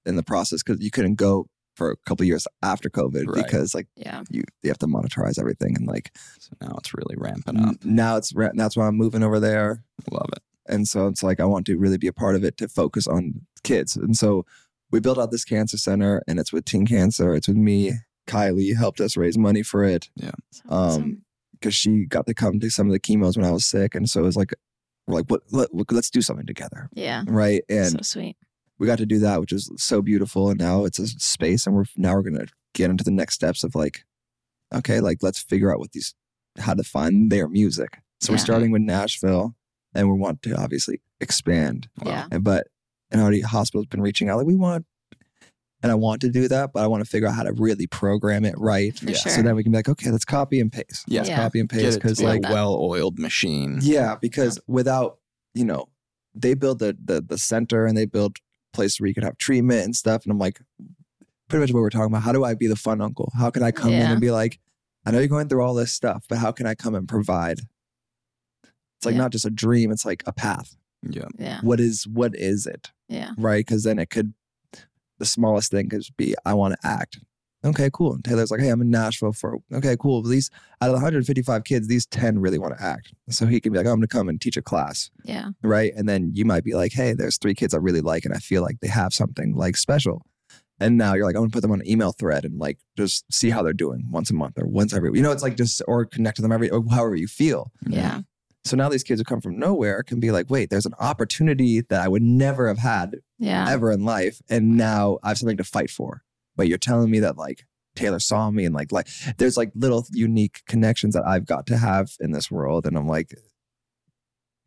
[0.06, 3.44] in the process because you couldn't go for a couple years after COVID Right.
[3.44, 4.22] because like Yeah.
[4.30, 7.76] you you have to monetize everything and like So now it's really ramping up.
[7.84, 10.44] now it's that's why I'm moving over there Love it.
[10.68, 13.08] and so it's like I want to really be a part of it to focus
[13.08, 14.46] on kids and so
[14.92, 17.94] we built out this cancer center and it's with teen cancer it's with me
[18.28, 21.04] Kylie helped us raise money for it That's awesome.
[21.04, 21.22] um
[21.54, 24.08] because she got to come to some of the chemos when I was sick and
[24.10, 24.54] so it was like
[25.08, 27.24] we're like what let, let's do something together yeah.
[27.28, 28.38] right and so sweet.
[28.80, 30.50] we got to do that, which is so beautiful.
[30.50, 33.64] And now it's a space, and we're now we're gonna get into the next steps
[33.64, 34.06] of like,
[34.74, 36.16] okay, like let's figure out what these
[36.60, 38.00] how to find their music.
[38.22, 39.56] So we're starting with Nashville,
[39.94, 41.90] and we want to obviously expand.
[42.06, 42.28] Yeah.
[42.32, 42.68] And but
[43.12, 44.86] and already hospitals been reaching out like we want,
[45.84, 47.86] and I want to do that, but I want to figure out how to really
[47.88, 48.98] program it right.
[48.98, 49.18] For Yeah.
[49.18, 49.32] sure.
[49.34, 51.04] So then we can be like, okay, let's copy and paste.
[51.08, 51.20] Yeah.
[51.20, 51.36] Let's Yeah.
[51.36, 53.80] copy and paste because be like a well-oiled machine.
[53.82, 55.20] yeah, because without,
[55.54, 55.88] you know,
[56.34, 58.38] they build the, the the center and they build
[58.72, 60.24] place where you could have treatment and stuff.
[60.24, 60.60] And I'm like,
[61.48, 62.24] pretty much what we're talking about.
[62.24, 63.32] How do I be the fun uncle?
[63.38, 64.60] How can I come in and be like,
[65.06, 67.60] I know you're going through all this stuff, but how can I come and provide?
[68.98, 69.22] It's like Yeah.
[69.22, 70.76] not just a dream, it's like a path.
[71.08, 71.26] Yeah.
[71.38, 71.60] Yeah.
[71.62, 72.92] What is what is it?
[73.10, 73.32] Yeah.
[73.38, 73.60] Right?
[73.66, 74.34] Because then it could
[75.24, 77.20] the smallest thing could be I want to act.
[77.66, 78.14] Okay, cool.
[78.14, 80.22] And Taylor's like, hey, I'm in Nashville for okay, cool.
[80.22, 80.50] These
[80.82, 83.14] out of the 155 kids, these 10 really want to act.
[83.30, 85.52] So he can be like, oh, I'm gonna come and teach a class Yeah.
[85.64, 85.94] right?
[85.96, 88.40] And then you might be like, hey, there's three kids I really like, and I
[88.40, 90.26] feel like they have something like special.
[90.82, 93.24] And now you're like, I'm gonna put them on an email thread and like just
[93.32, 95.82] see how they're doing once a month or once every, you know, it's like just
[95.88, 97.72] or connect to them every or however you feel.
[97.88, 98.22] Yeah.
[98.66, 101.82] So now these kids who come from nowhere can be like, wait, there's an opportunity
[101.82, 103.68] that I would never have had Yeah.
[103.70, 106.24] ever in life, and now I have something to fight for.
[106.56, 109.08] But you're telling me that like Taylor saw me and like like
[109.38, 113.08] there's like little unique connections that I've got to have in this world, and I'm
[113.08, 113.36] like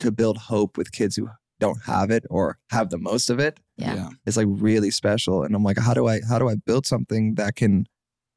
[0.01, 1.29] to build hope with kids who
[1.59, 4.11] don't have it or have the most of it Yeah.
[4.27, 5.43] it's like really special.
[5.43, 7.87] And I'm like, how do I how do I build something that can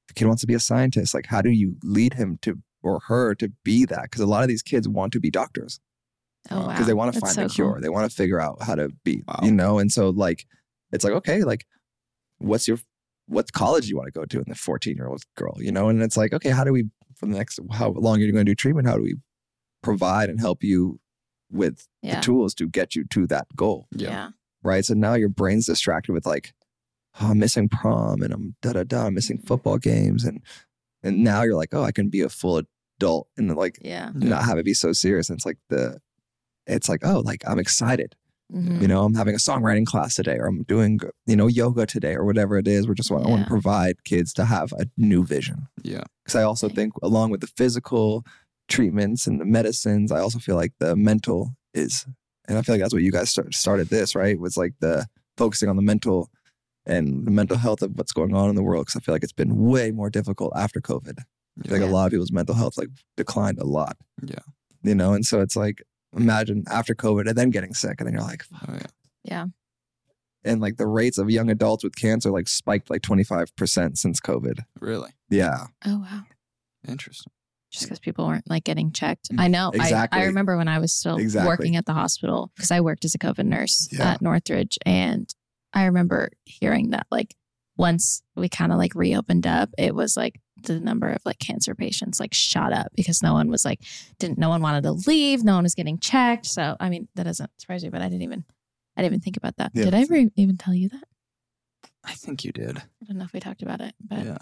[0.08, 2.60] if a kid wants to be a scientist, like how do you lead him to
[2.82, 4.04] or her to be that?
[4.04, 5.80] Because a lot of these kids want to be doctors
[6.50, 6.72] Oh um, wow.
[6.72, 7.74] because they want to find so the cure.
[7.74, 7.82] cool.
[7.82, 9.40] They want to figure out how to be, Wow.
[9.44, 9.80] you know.
[9.80, 10.46] And so like,
[10.92, 11.66] it's like okay, like,
[12.38, 12.78] what's your
[13.28, 15.72] what college do you want to go to in the 14 year old girl, you
[15.72, 15.90] know?
[15.90, 18.46] And it's like okay, how do we for the next how long are you're going
[18.46, 18.88] to do treatment?
[18.88, 19.16] How do we
[19.84, 21.00] provide and help you
[21.52, 22.16] with Yeah.
[22.16, 24.10] the tools to get you to that goal, Yeah.
[24.10, 24.30] Yeah.
[24.64, 24.86] right?
[24.86, 26.54] So now your brain's distracted with like,
[27.20, 29.48] oh, I'm missing prom and I'm da da da, I'm missing mm-hmm.
[29.48, 30.42] football games and
[31.04, 32.62] and now you're like, oh, I can be a full
[33.00, 34.12] adult and like Yeah.
[34.16, 35.30] not have it be so serious.
[35.30, 36.00] And it's like the,
[36.68, 38.16] it's like, oh, like I'm excited.
[38.54, 38.82] Mhm.
[38.82, 42.16] You know, I'm having a songwriting class today, or I'm doing, you know, yoga today,
[42.16, 42.88] or whatever it is.
[42.88, 45.68] We're just want, I want to provide kids to have a new vision.
[45.84, 46.04] Yeah.
[46.26, 46.76] Because I also Right.
[46.76, 48.26] think, along with the physical
[48.68, 52.06] treatments and the medicines, I also feel like the mental is,
[52.48, 54.40] and I feel like that's what you guys start, started this, right?
[54.40, 55.06] Was like the
[55.38, 56.30] focusing on the mental
[56.90, 58.86] and the mental health of what's going on in the world.
[58.88, 61.18] Because I feel like it's been way more difficult after COVID.
[61.64, 63.96] I feel like a lot of people's mental health like declined a lot.
[64.24, 64.40] Yeah.
[64.84, 65.82] You know, and so it's like
[66.16, 68.88] imagine after COVID and then getting sick, and then you're like, Oh, yeah.
[69.24, 69.46] Yeah.
[70.46, 74.60] and like the rates of young adults with cancer like spiked like 25% since COVID.
[74.80, 75.66] Really Yeah.
[75.86, 76.24] Oh wow.
[76.88, 77.32] interesting.
[77.72, 79.28] Just because people weren't like getting checked.
[79.38, 79.70] I know.
[79.76, 80.20] Exactly.
[80.20, 81.48] I, I remember when I was still Exactly.
[81.48, 84.14] working at the hospital because I worked as a COVID nurse Yeah.
[84.14, 84.80] at Northridge.
[84.88, 85.32] And
[85.74, 87.36] I remember hearing that like
[87.78, 91.74] once we kind of like reopened up, it was like the number of like cancer
[91.74, 93.80] patients like shot up because no one was like,
[94.18, 95.44] didn't, no one wanted to leave.
[95.44, 96.46] No one was getting checked.
[96.46, 98.44] So, I mean, that doesn't surprise me, but I didn't even,
[98.98, 99.72] I didn't even think about that.
[99.74, 99.86] Yeah.
[99.86, 101.04] Did I ever even tell you that?
[102.04, 102.78] I think you did.
[102.80, 104.38] I don't know if we talked about it, but yeah.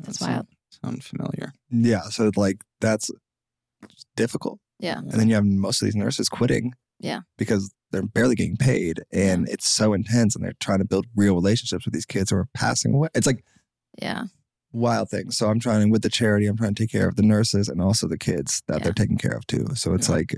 [0.00, 0.46] that's some- wild.
[0.82, 1.52] Sound familiar?
[1.70, 2.02] Yeah.
[2.04, 3.10] So like that's
[4.16, 4.58] difficult.
[4.78, 4.98] Yeah.
[4.98, 6.72] And then you have most of these nurses quitting.
[6.98, 7.20] Yeah.
[7.36, 11.34] Because they're barely getting paid and it's so intense and they're trying to build real
[11.34, 13.08] relationships with these kids who are passing away.
[13.14, 13.44] It's like
[14.00, 14.24] Yeah.
[14.72, 15.36] wild things.
[15.36, 17.80] So I'm trying with the charity, I'm trying to take care of the nurses and
[17.80, 18.84] also the kids that Yeah.
[18.84, 19.66] they're taking care of too.
[19.74, 20.14] So it's Yeah.
[20.14, 20.34] like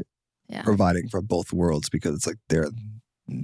[0.49, 0.63] Yeah.
[0.63, 2.69] providing for both worlds because it's like they're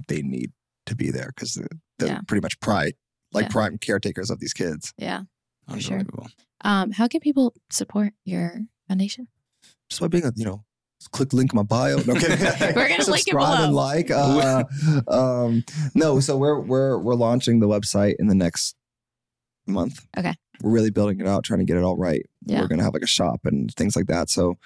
[0.09, 0.53] they need
[0.85, 2.21] to be there because they're, they're Yeah.
[2.27, 2.95] pretty much pride
[3.33, 3.49] like Yeah.
[3.51, 4.93] prime caretakers of these kids.
[4.99, 5.23] Yeah.
[5.69, 5.99] For sure.
[6.01, 6.29] Unbelievable.
[6.63, 9.29] Um, how can people support your foundation?
[9.89, 10.65] Just by being a you know.
[11.01, 11.96] Just Click the link in my bio.
[11.96, 12.38] No kidding.
[12.74, 14.11] We're gonna link it Subscribe and like.
[14.11, 14.64] Uh,
[15.09, 18.76] um, no, so we're we're we're launching the website in the next
[19.66, 20.07] month.
[20.16, 20.34] Okay.
[20.61, 22.26] We're really building it out, trying to get it all right.
[22.44, 22.61] Yeah.
[22.61, 24.28] We're gonna have like a shop and things like that.
[24.28, 24.57] So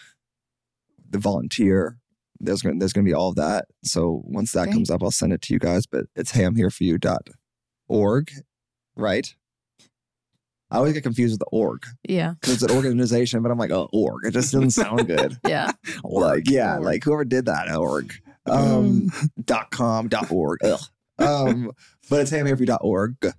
[1.08, 1.98] the volunteer,
[2.40, 3.66] there's gonna there's gonna be all of that.
[3.84, 4.74] So once that Great.
[4.74, 5.86] comes up, I'll send it to you guys.
[5.86, 8.32] But it's hey, I'm here for heyimhereforyou.org,
[8.96, 9.34] right?
[10.74, 12.34] I always get confused with the org Yeah.
[12.40, 14.24] because it's an organization, but I'm like, oh, org.
[14.26, 15.38] It just doesn't sound good.
[15.46, 15.70] Yeah.
[16.02, 16.84] like, yeah, Org.
[16.84, 18.12] like whoever did that org.
[18.46, 19.10] Um,
[19.44, 20.58] dot com, dot org.
[20.64, 20.80] Ugh.
[21.18, 21.70] Um,
[22.10, 23.32] but it's heyimhereforyou.org.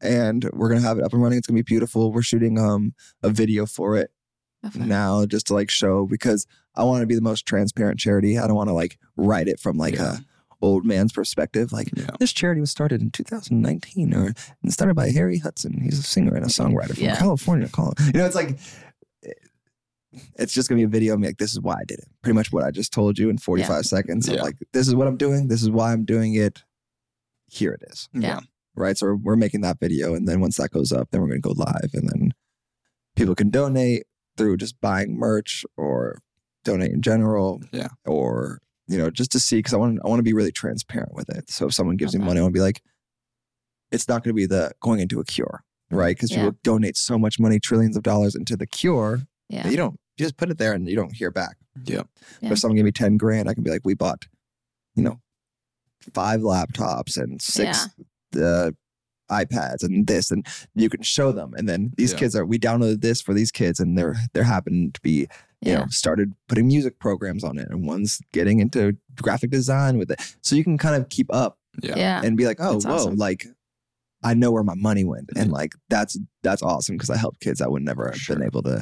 [0.00, 1.38] And we're gonna have it up and running.
[1.38, 2.12] It's gonna be beautiful.
[2.12, 4.10] We're shooting um a video for it
[4.70, 4.88] fun.
[4.88, 8.36] now just to like show because I want to be the most transparent charity.
[8.38, 10.16] I don't want to like write it from like Yeah.
[10.16, 10.18] a
[10.64, 11.72] old man's perspective.
[11.72, 12.06] Like Yeah.
[12.18, 15.80] this charity was started in 2019 or and started by Harry Hudson.
[15.82, 17.16] He's a singer and a songwriter from Yeah.
[17.16, 17.68] California.
[17.68, 18.58] Call You know, it's like
[20.36, 21.14] it's just gonna be a video.
[21.14, 22.08] of me like this is why I did it.
[22.22, 24.28] Pretty much what I just told you in 45 seconds.
[24.28, 24.42] Yeah.
[24.42, 25.48] like this is what I'm doing.
[25.48, 26.62] This is why I'm doing it.
[27.48, 28.08] Here it is.
[28.12, 28.40] Yeah.
[28.76, 28.96] Right.
[28.96, 31.40] So we're, we're making that video, and then once that goes up, then we're gonna
[31.40, 32.32] go live, and then
[33.16, 34.04] people can donate
[34.36, 36.18] through just buying merch or
[36.64, 37.60] donate in general.
[37.72, 37.88] Yeah.
[38.04, 41.14] Or you know, just to see because I want I want to be really transparent
[41.14, 41.50] with it.
[41.50, 42.82] So if someone gives me money, I want to be like,
[43.90, 46.16] it's not going to be the going into a cure, right?
[46.16, 46.44] Because Yeah.
[46.44, 49.68] people donate so much money, trillions of dollars into the cure, Yeah.
[49.68, 51.56] you don't you just put it there and you don't hear back.
[51.86, 52.06] Yep.
[52.40, 52.48] Yeah.
[52.48, 54.26] But if someone gave me ten grand, I can be like, we bought,
[54.94, 55.20] you know,
[56.12, 57.88] five laptops and six
[58.36, 58.70] uh,
[59.30, 61.52] iPads and this, and you can show them.
[61.56, 62.18] And then these Yeah.
[62.18, 65.26] kids are we downloaded this for these kids, and they're they're happening to be
[65.64, 65.78] you Yeah.
[65.80, 70.36] know started putting music programs on it, and one's getting into graphic design with it.
[70.42, 71.94] So you can kind of keep up Yeah.
[71.96, 72.22] Yeah.
[72.24, 73.16] and be like, oh, That's whoa, awesome.
[73.16, 73.46] like.
[74.26, 77.60] I know where my money went, and like that's that's awesome because I help kids
[77.60, 78.34] I would never have Sure.
[78.36, 78.80] been able to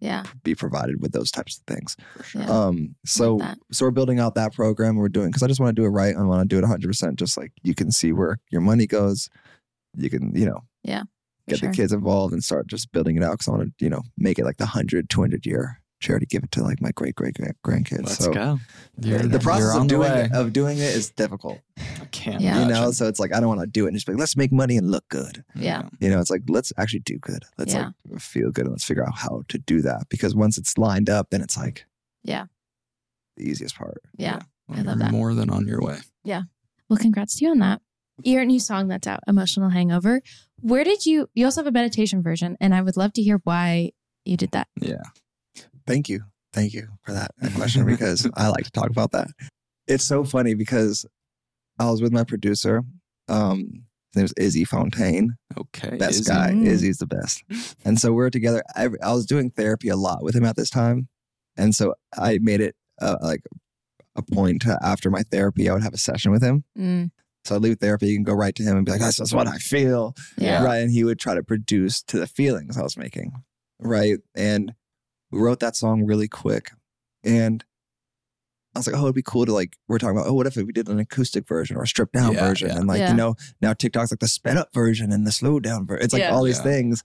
[0.00, 0.24] Yeah.
[0.42, 1.96] be provided with those types of things.
[2.24, 2.40] Sure.
[2.40, 2.48] Yeah.
[2.48, 3.58] Um, so that.
[3.72, 4.96] so we're building out that program.
[4.96, 6.16] We're doing because I just want to do it right.
[6.16, 6.86] I want to do it 100.
[6.88, 9.28] percent Just like you can see where your money goes.
[9.98, 11.02] You can you know Yeah,
[11.46, 11.68] get sure.
[11.70, 13.32] the kids involved and start just building it out.
[13.32, 16.26] Because I want to you know make it like the 100, 200 year charity.
[16.26, 18.04] Give it to like my great great grandkids.
[18.06, 18.58] Let's so go.
[19.00, 21.60] You're- the you're process of doing it, of doing it is difficult.
[21.78, 22.40] I can't.
[22.40, 22.60] Yeah.
[22.62, 24.20] You know, so it's like I don't want to do it and just be like
[24.20, 25.44] let's make money and look good.
[25.54, 25.88] Yeah.
[26.00, 27.44] You know, it's like let's actually do good.
[27.58, 27.90] Let's Yeah.
[28.08, 30.08] like feel good and let's figure out how to do that.
[30.08, 31.86] Because once it's lined up, then it's like
[32.22, 32.46] Yeah.
[33.36, 33.98] the easiest part.
[34.16, 34.40] Yeah.
[34.68, 35.10] Well, I love that.
[35.10, 35.98] More than on your way.
[36.24, 36.42] Yeah.
[36.88, 37.80] Well, congrats to you on that.
[38.22, 40.22] Your new song that's out, Emotional Hangover.
[40.60, 43.40] Where did you, you also have a meditation version, and I would love to hear
[43.42, 43.90] why
[44.24, 44.68] you did that.
[44.80, 45.02] Yeah.
[45.86, 46.22] Thank you.
[46.52, 49.28] Thank you for that question because I like to talk about that.
[49.86, 51.04] It's so funny because
[51.78, 52.82] I was with my producer.
[53.28, 55.34] Um, his name is Izzy Fontaine.
[55.58, 55.96] Okay.
[55.96, 56.30] Best Izzy.
[56.30, 56.50] guy.
[56.52, 56.66] Mm.
[56.66, 57.42] Izzy's the best.
[57.84, 58.62] And so we're together.
[58.76, 61.08] Every, I was doing therapy a lot with him at this time.
[61.56, 63.40] And so I made it uh, like
[64.16, 66.62] a point to, after my therapy, I would have a session with him.
[66.78, 67.10] Mm,
[67.44, 69.48] So I'd leave therapy and go right to him and be like, this is what
[69.48, 70.14] I feel.
[70.38, 70.62] yeah.
[70.62, 70.78] Right.
[70.78, 73.32] And he would try to produce to the feelings I was making.
[73.80, 74.18] Right.
[74.36, 74.72] And
[75.34, 76.70] we wrote that song really quick.
[77.24, 77.64] And
[78.74, 80.56] I was like, oh, it'd be cool to like, we're talking about, oh, what if
[80.56, 82.68] we did an acoustic version or a stripped down Yeah, version?
[82.68, 82.76] yeah.
[82.78, 83.10] And like, Yeah.
[83.10, 86.04] you know, now TikTok's like the sped up version and the slow down version.
[86.04, 86.32] It's like Yeah.
[86.34, 86.64] all these Yeah.
[86.64, 87.02] things.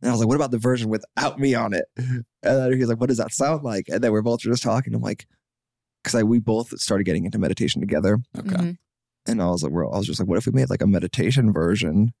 [0.00, 1.86] And I was like, what about the version without me on it?
[1.96, 3.88] And then he was like, what does that sound like?
[3.88, 4.94] And then we're both just talking.
[4.94, 5.26] I'm like,
[6.04, 8.18] because we both started getting into meditation together.
[8.38, 8.54] Okay.
[8.56, 8.78] Mhm.
[9.26, 10.86] And I was like, well, I was just like, what if we made like a
[10.86, 12.12] meditation version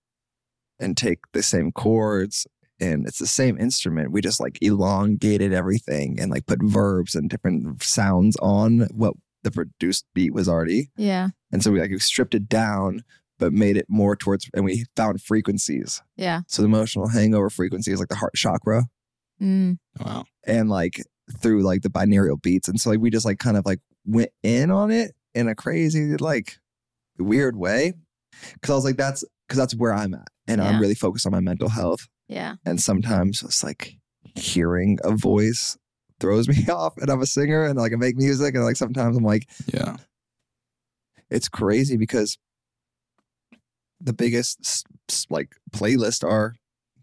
[0.80, 2.46] and take the same chords
[2.80, 4.12] and it's the same instrument.
[4.12, 9.50] We just like elongated everything and like put verbs and different sounds on what the
[9.50, 10.90] produced beat was already.
[10.96, 11.28] Yeah.
[11.52, 13.02] And so we like stripped it down,
[13.38, 16.02] but made it more towards, and we found frequencies.
[16.16, 16.40] Yeah.
[16.48, 18.84] So the emotional hangover frequency is like the heart chakra
[19.40, 20.24] Mm, Wow.
[20.44, 21.00] and like
[21.40, 22.66] through like the binaural beats.
[22.68, 25.54] And so like we just like kind of like went in on it in a
[25.54, 26.56] crazy, like
[27.18, 27.92] weird way.
[28.62, 30.26] Cause I was like, that's because that's where I'm at.
[30.48, 30.68] And Yeah.
[30.68, 32.08] I'm really focused on my mental health.
[32.28, 32.56] Yeah.
[32.64, 33.96] And sometimes it's like
[34.34, 35.76] hearing a voice
[36.20, 36.96] throws me off.
[36.98, 38.54] And I'm a singer and like I make music.
[38.54, 39.96] And like sometimes I'm like, Yeah.
[41.30, 42.38] it's crazy because
[44.00, 46.54] the biggest s- s- like playlist are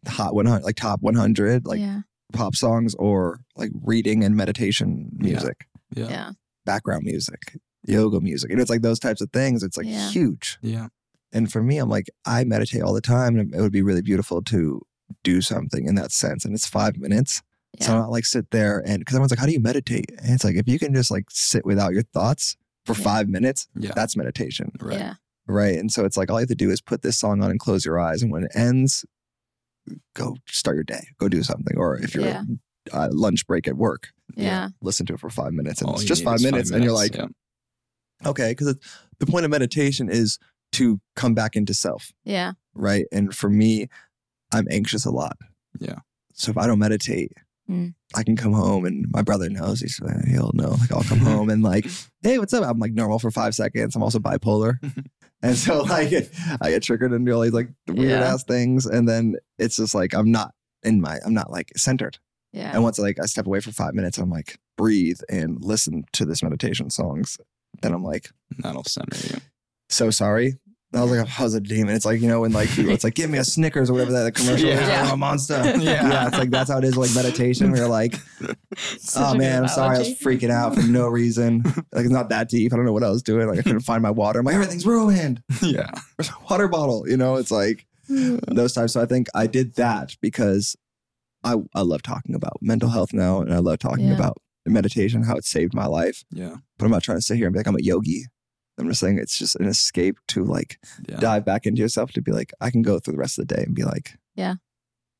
[0.07, 2.01] hot 100, like top 100, like yeah.
[2.33, 6.07] pop songs or like reading and meditation music, Yeah.
[6.09, 6.31] Yeah.
[6.65, 7.57] background music,
[7.87, 8.49] yoga music.
[8.49, 9.63] You know, it's like those types of things.
[9.63, 10.09] It's like Yeah.
[10.09, 10.57] huge.
[10.61, 10.87] Yeah.
[11.33, 14.01] And for me, I'm like, I meditate all the time and it would be really
[14.01, 14.81] beautiful to
[15.23, 16.45] do something in that sense.
[16.45, 17.41] And it's five minutes.
[17.81, 20.09] So I'm not like sit there and because everyone's like, how do you meditate?
[20.19, 23.03] And it's like, if you can just like sit without your thoughts for Yeah.
[23.03, 23.91] five minutes, Yeah.
[23.93, 24.71] that's meditation.
[24.79, 24.97] Right.
[24.99, 25.13] Yeah.
[25.45, 25.77] Right.
[25.77, 27.59] And so it's like all you have to do is put this song on and
[27.59, 28.21] close your eyes.
[28.23, 29.03] And when it ends,
[30.15, 31.77] go start your day, go do something.
[31.77, 32.43] Or if you're Yeah.
[32.93, 34.69] uh, lunch break at work, Yeah.
[34.81, 35.81] listen to it for five minutes.
[35.81, 36.71] And All it's you just need five minutes.
[36.71, 37.33] And you're like, minutes.
[38.25, 38.75] okay, because
[39.19, 40.39] the point of meditation is
[40.73, 42.11] to come back into self.
[42.23, 42.53] Yeah.
[42.73, 43.05] Right.
[43.11, 43.87] And for me,
[44.53, 45.37] I'm anxious a lot.
[45.79, 45.99] Yeah.
[46.33, 47.31] So if I don't meditate,
[47.67, 47.95] Mm.
[48.15, 49.81] I can come home and my brother knows.
[49.81, 50.75] He's uh, he'll know.
[50.79, 51.87] Like I'll come home and like,
[52.21, 52.63] hey, what's up?
[52.63, 53.95] I'm like normal for five seconds.
[53.95, 54.75] I'm also bipolar,
[55.41, 56.13] and so like
[56.61, 58.19] I get triggered into all these like weird Yeah.
[58.33, 60.51] ass things, and then it's just like I'm not
[60.83, 62.19] in my I'm not like centered.
[62.53, 62.69] Yeah.
[62.71, 66.23] And once like I step away for five minutes, I'm like breathe and listen to
[66.23, 67.39] this meditation songs.
[67.81, 68.29] Then I'm like.
[68.59, 69.41] That'll center you.
[69.89, 70.59] so sorry.
[70.93, 71.93] I was like, oh, I was a demon.
[71.93, 74.13] It's like, you know, when like people, it's like, give me a Snickers or whatever
[74.13, 74.79] that commercial is.
[74.79, 75.03] Yeah.
[75.07, 75.55] I'm a monster.
[75.65, 76.07] Yeah.
[76.07, 76.27] yeah.
[76.27, 77.69] It's like, that's how it is like meditation.
[77.71, 78.15] Where you're like,
[79.17, 79.95] oh man, I'm sorry.
[79.97, 81.63] I was freaking out for no reason.
[81.91, 82.71] Like, it's not that deep.
[82.71, 83.47] I don't know what I was doing.
[83.47, 84.39] Like, I couldn't find my water.
[84.39, 85.41] I'm like, everything's ruined.
[85.61, 85.89] yeah.
[86.15, 87.07] Where's my water bottle?
[87.09, 88.93] You know, it's like those times.
[88.93, 90.75] So I think I did that because
[91.43, 93.41] I, I love talking about mental health now.
[93.41, 94.15] And I love talking Yeah.
[94.15, 96.23] about meditation, how it saved my life.
[96.31, 96.55] Yeah.
[96.77, 98.25] But I'm not trying to sit here and be like, I'm a yogi.
[98.77, 101.17] I'm just saying it's just an escape to like Yeah.
[101.17, 103.55] dive back into yourself to be like, I can go through the rest of the
[103.55, 104.55] day and be like, Yeah.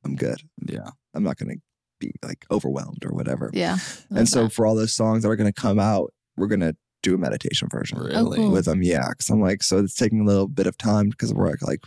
[0.04, 0.42] I'm good.
[0.66, 0.90] Yeah.
[1.14, 1.62] I'm not going to
[1.98, 3.50] be like overwhelmed or whatever.
[3.54, 3.78] Yeah.
[4.10, 6.76] and so for all those songs that are going to come out, we're going to
[7.02, 8.14] do a meditation version Really?
[8.16, 8.50] Oh, cool.
[8.50, 8.82] with them.
[8.82, 9.06] Yeah.
[9.06, 11.80] Cause I'm like, so it's taking a little bit of time because we're like,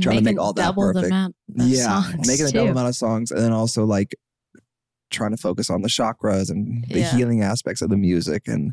[0.00, 1.12] trying to make all that double the perfect.
[1.14, 1.32] of
[1.66, 2.58] yeah, songs making a too.
[2.58, 4.14] double amount of songs and then also like
[5.10, 7.16] trying to focus on the chakras and the Yeah.
[7.16, 8.46] healing aspects of the music.
[8.46, 8.72] And,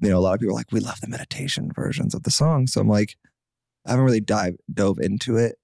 [0.00, 2.30] you know, a lot of people are like, we love the meditation versions of the
[2.30, 2.66] song.
[2.66, 3.16] So I'm like,
[3.86, 5.56] I haven't really dive dove into it.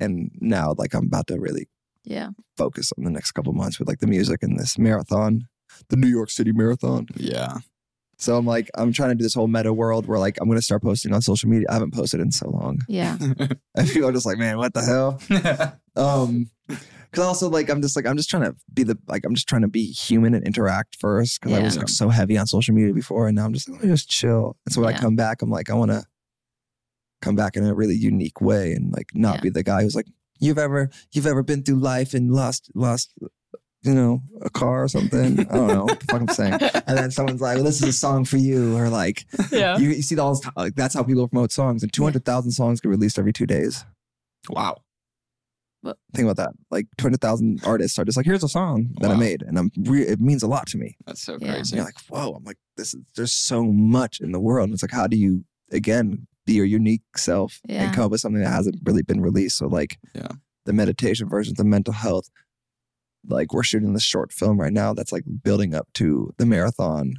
[0.00, 1.68] And now like I'm about to really
[2.04, 2.30] Yeah.
[2.56, 5.46] focus on the next couple months with like the music and this marathon,
[5.88, 7.06] the New York City Marathon.
[7.16, 7.58] Yeah.
[8.16, 10.62] So I'm like, I'm trying to do this whole meta world where like I'm gonna
[10.62, 11.66] start posting on social media.
[11.68, 12.80] I haven't posted in so long.
[12.88, 13.18] Yeah.
[13.76, 15.20] And people are just like, man, what the hell?
[15.96, 19.34] Um, because also like I'm just like I'm just trying to be the like I'm
[19.34, 22.46] just trying to be human and interact first because I was like so heavy on
[22.46, 24.56] social media before and now I'm just like let me just chill.
[24.66, 24.96] And so when Yeah.
[24.96, 26.04] I come back, I'm like I want to
[27.22, 29.40] come back in a really unique way and like not Yeah.
[29.42, 30.06] be the guy who's like
[30.40, 33.12] you've ever you've ever been through life and lost lost
[33.82, 35.40] you know a car or something.
[35.40, 36.54] I don't know what the fuck I'm saying.
[36.86, 39.76] And then someone's like, well, this is a song for you, or like yeah.
[39.76, 42.88] you, you see all this like that's how people promote songs and 200,000 songs get
[42.88, 43.84] released every two days.
[44.48, 44.78] wow.
[46.14, 46.52] Think about that.
[46.70, 49.42] Like 200,000 artists are just like, here's a song that I made.
[49.42, 50.96] And I'm re- it means a lot to me.
[51.06, 51.46] That's so Yeah.
[51.48, 51.76] And crazy.
[51.76, 54.64] you're like, whoa, I'm like, this is, there's so much in the world.
[54.68, 57.84] And it's like, how do you, again, be your unique self Yeah.
[57.84, 59.58] and come up with something that hasn't really been released?
[59.58, 60.28] So, like, Yeah.
[60.64, 62.28] the meditation versions, the mental health,
[63.26, 67.14] like, we're shooting this short film right now that's like building up to the marathon.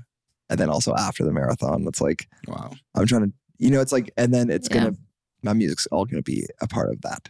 [0.49, 2.71] And then also after the marathon, it's like, Wow.
[2.93, 4.81] I'm trying to, you know, it's like, and then it's Yeah.
[4.81, 4.99] going to,
[5.43, 7.29] my music's all going to be a part of that.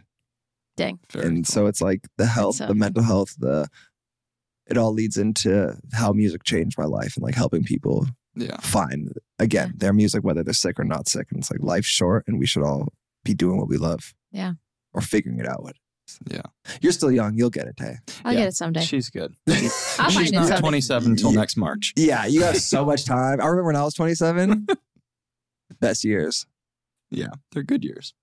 [0.77, 0.99] Dang.
[1.11, 1.53] Very and cool.
[1.53, 3.67] so it's like the health, so the mental health, the
[4.67, 8.57] it all leads into how music changed my life and like helping people yeah.
[8.61, 11.27] find again their music, whether they're sick or not sick.
[11.31, 12.89] And it's like life's short, and we should all
[13.23, 14.13] be doing what we love.
[14.31, 14.53] Yeah.
[14.93, 15.63] or figuring it out.
[15.63, 15.75] What?
[16.29, 16.41] Yeah.
[16.81, 17.37] You're still young.
[17.37, 17.95] You'll get it, Tay.
[18.23, 18.39] I'll Yeah.
[18.41, 18.81] get it someday.
[18.81, 19.33] She's good.
[19.47, 20.59] I'll She's find not someday.
[20.59, 21.39] 27 until Yeah.
[21.39, 21.93] next March.
[21.95, 23.39] Yeah, you got so much time.
[23.41, 24.67] I remember when I was 27.
[25.79, 26.45] Best years.
[27.09, 27.29] Yeah.
[27.51, 28.13] They're good years.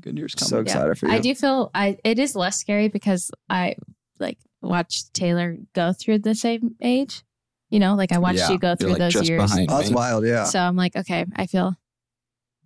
[0.00, 0.48] Good years coming.
[0.48, 0.66] So coming.
[0.66, 1.12] excited for you.
[1.12, 3.76] I do feel I it is less scary because I
[4.18, 7.22] like watched Taylor go through the same age.
[7.70, 9.40] You know, like I watched Yeah, you go through like, those just years.
[9.42, 9.94] behind Oh, that's me.
[9.96, 10.26] wild.
[10.26, 11.74] Yeah, So I'm like, okay, I feel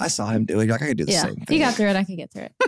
[0.01, 0.69] I saw him do it.
[0.69, 1.23] Like I could do the yeah.
[1.23, 1.59] same If thing.
[1.59, 2.53] you got through it, I can get through it.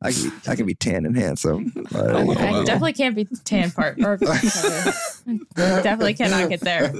[0.00, 1.72] I can be, I can be tan and handsome.
[1.92, 2.32] Oh, I, wow.
[2.60, 4.16] I definitely can't be tan part or
[5.56, 6.92] definitely cannot get there.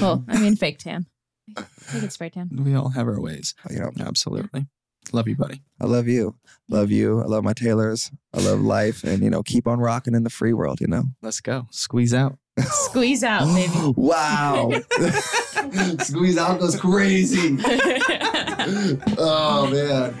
[0.00, 1.06] Well, I mean fake tan.
[1.56, 1.64] I
[2.00, 2.50] can spray tan.
[2.52, 3.54] We all have our ways.
[3.68, 4.66] Oh, you know, Absolutely.
[5.12, 5.62] Love you, buddy.
[5.80, 6.34] I love you.
[6.68, 7.20] Love you.
[7.20, 8.10] I love my Taylors.
[8.34, 9.04] I love life.
[9.04, 11.04] And, you know, keep on rocking in the free world, you know?
[11.22, 11.66] Let's go.
[11.70, 12.38] Squeeze out.
[12.60, 13.72] Squeeze out, baby.
[13.96, 14.70] wow.
[16.00, 17.58] Squeeze out goes crazy.
[19.18, 20.12] Oh, man.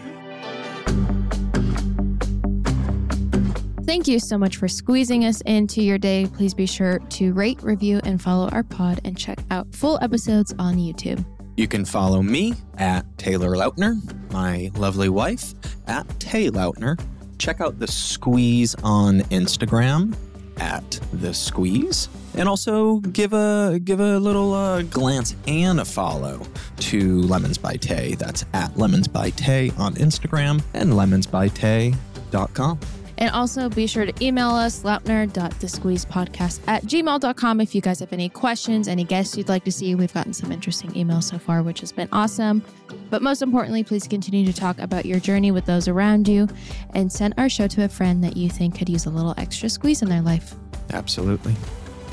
[3.84, 6.28] Thank you so much for squeezing us into your day.
[6.32, 10.54] Please be sure to rate, review, and follow our pod and check out full episodes
[10.60, 11.24] on YouTube.
[11.56, 13.96] You can follow me at Taylor Lautner,
[14.32, 15.54] my lovely wife
[15.86, 17.00] at Tay Lautner,
[17.38, 20.16] Check out the squeeze on Instagram
[20.58, 22.08] at the squeeze.
[22.34, 26.42] And also give a give a little uh, glance and a follow
[26.78, 28.14] to lemons by tay.
[28.14, 32.78] That's at lemons by tay on instagram and lemonsbytay.com
[33.18, 38.28] And also be sure to email us, lautner.thesqueezepodcast at gmail.com if you guys have any
[38.28, 39.94] questions, any guests you'd like to see.
[39.94, 42.62] We've gotten some interesting emails so far, which has been awesome.
[43.10, 46.48] But most importantly, please continue to talk about your journey with those around you
[46.94, 49.68] and send our show to a friend that you think could use a little extra
[49.68, 50.54] squeeze in their life.
[50.92, 51.54] absolutely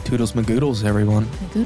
[0.03, 1.65] toodles magoodles everyone The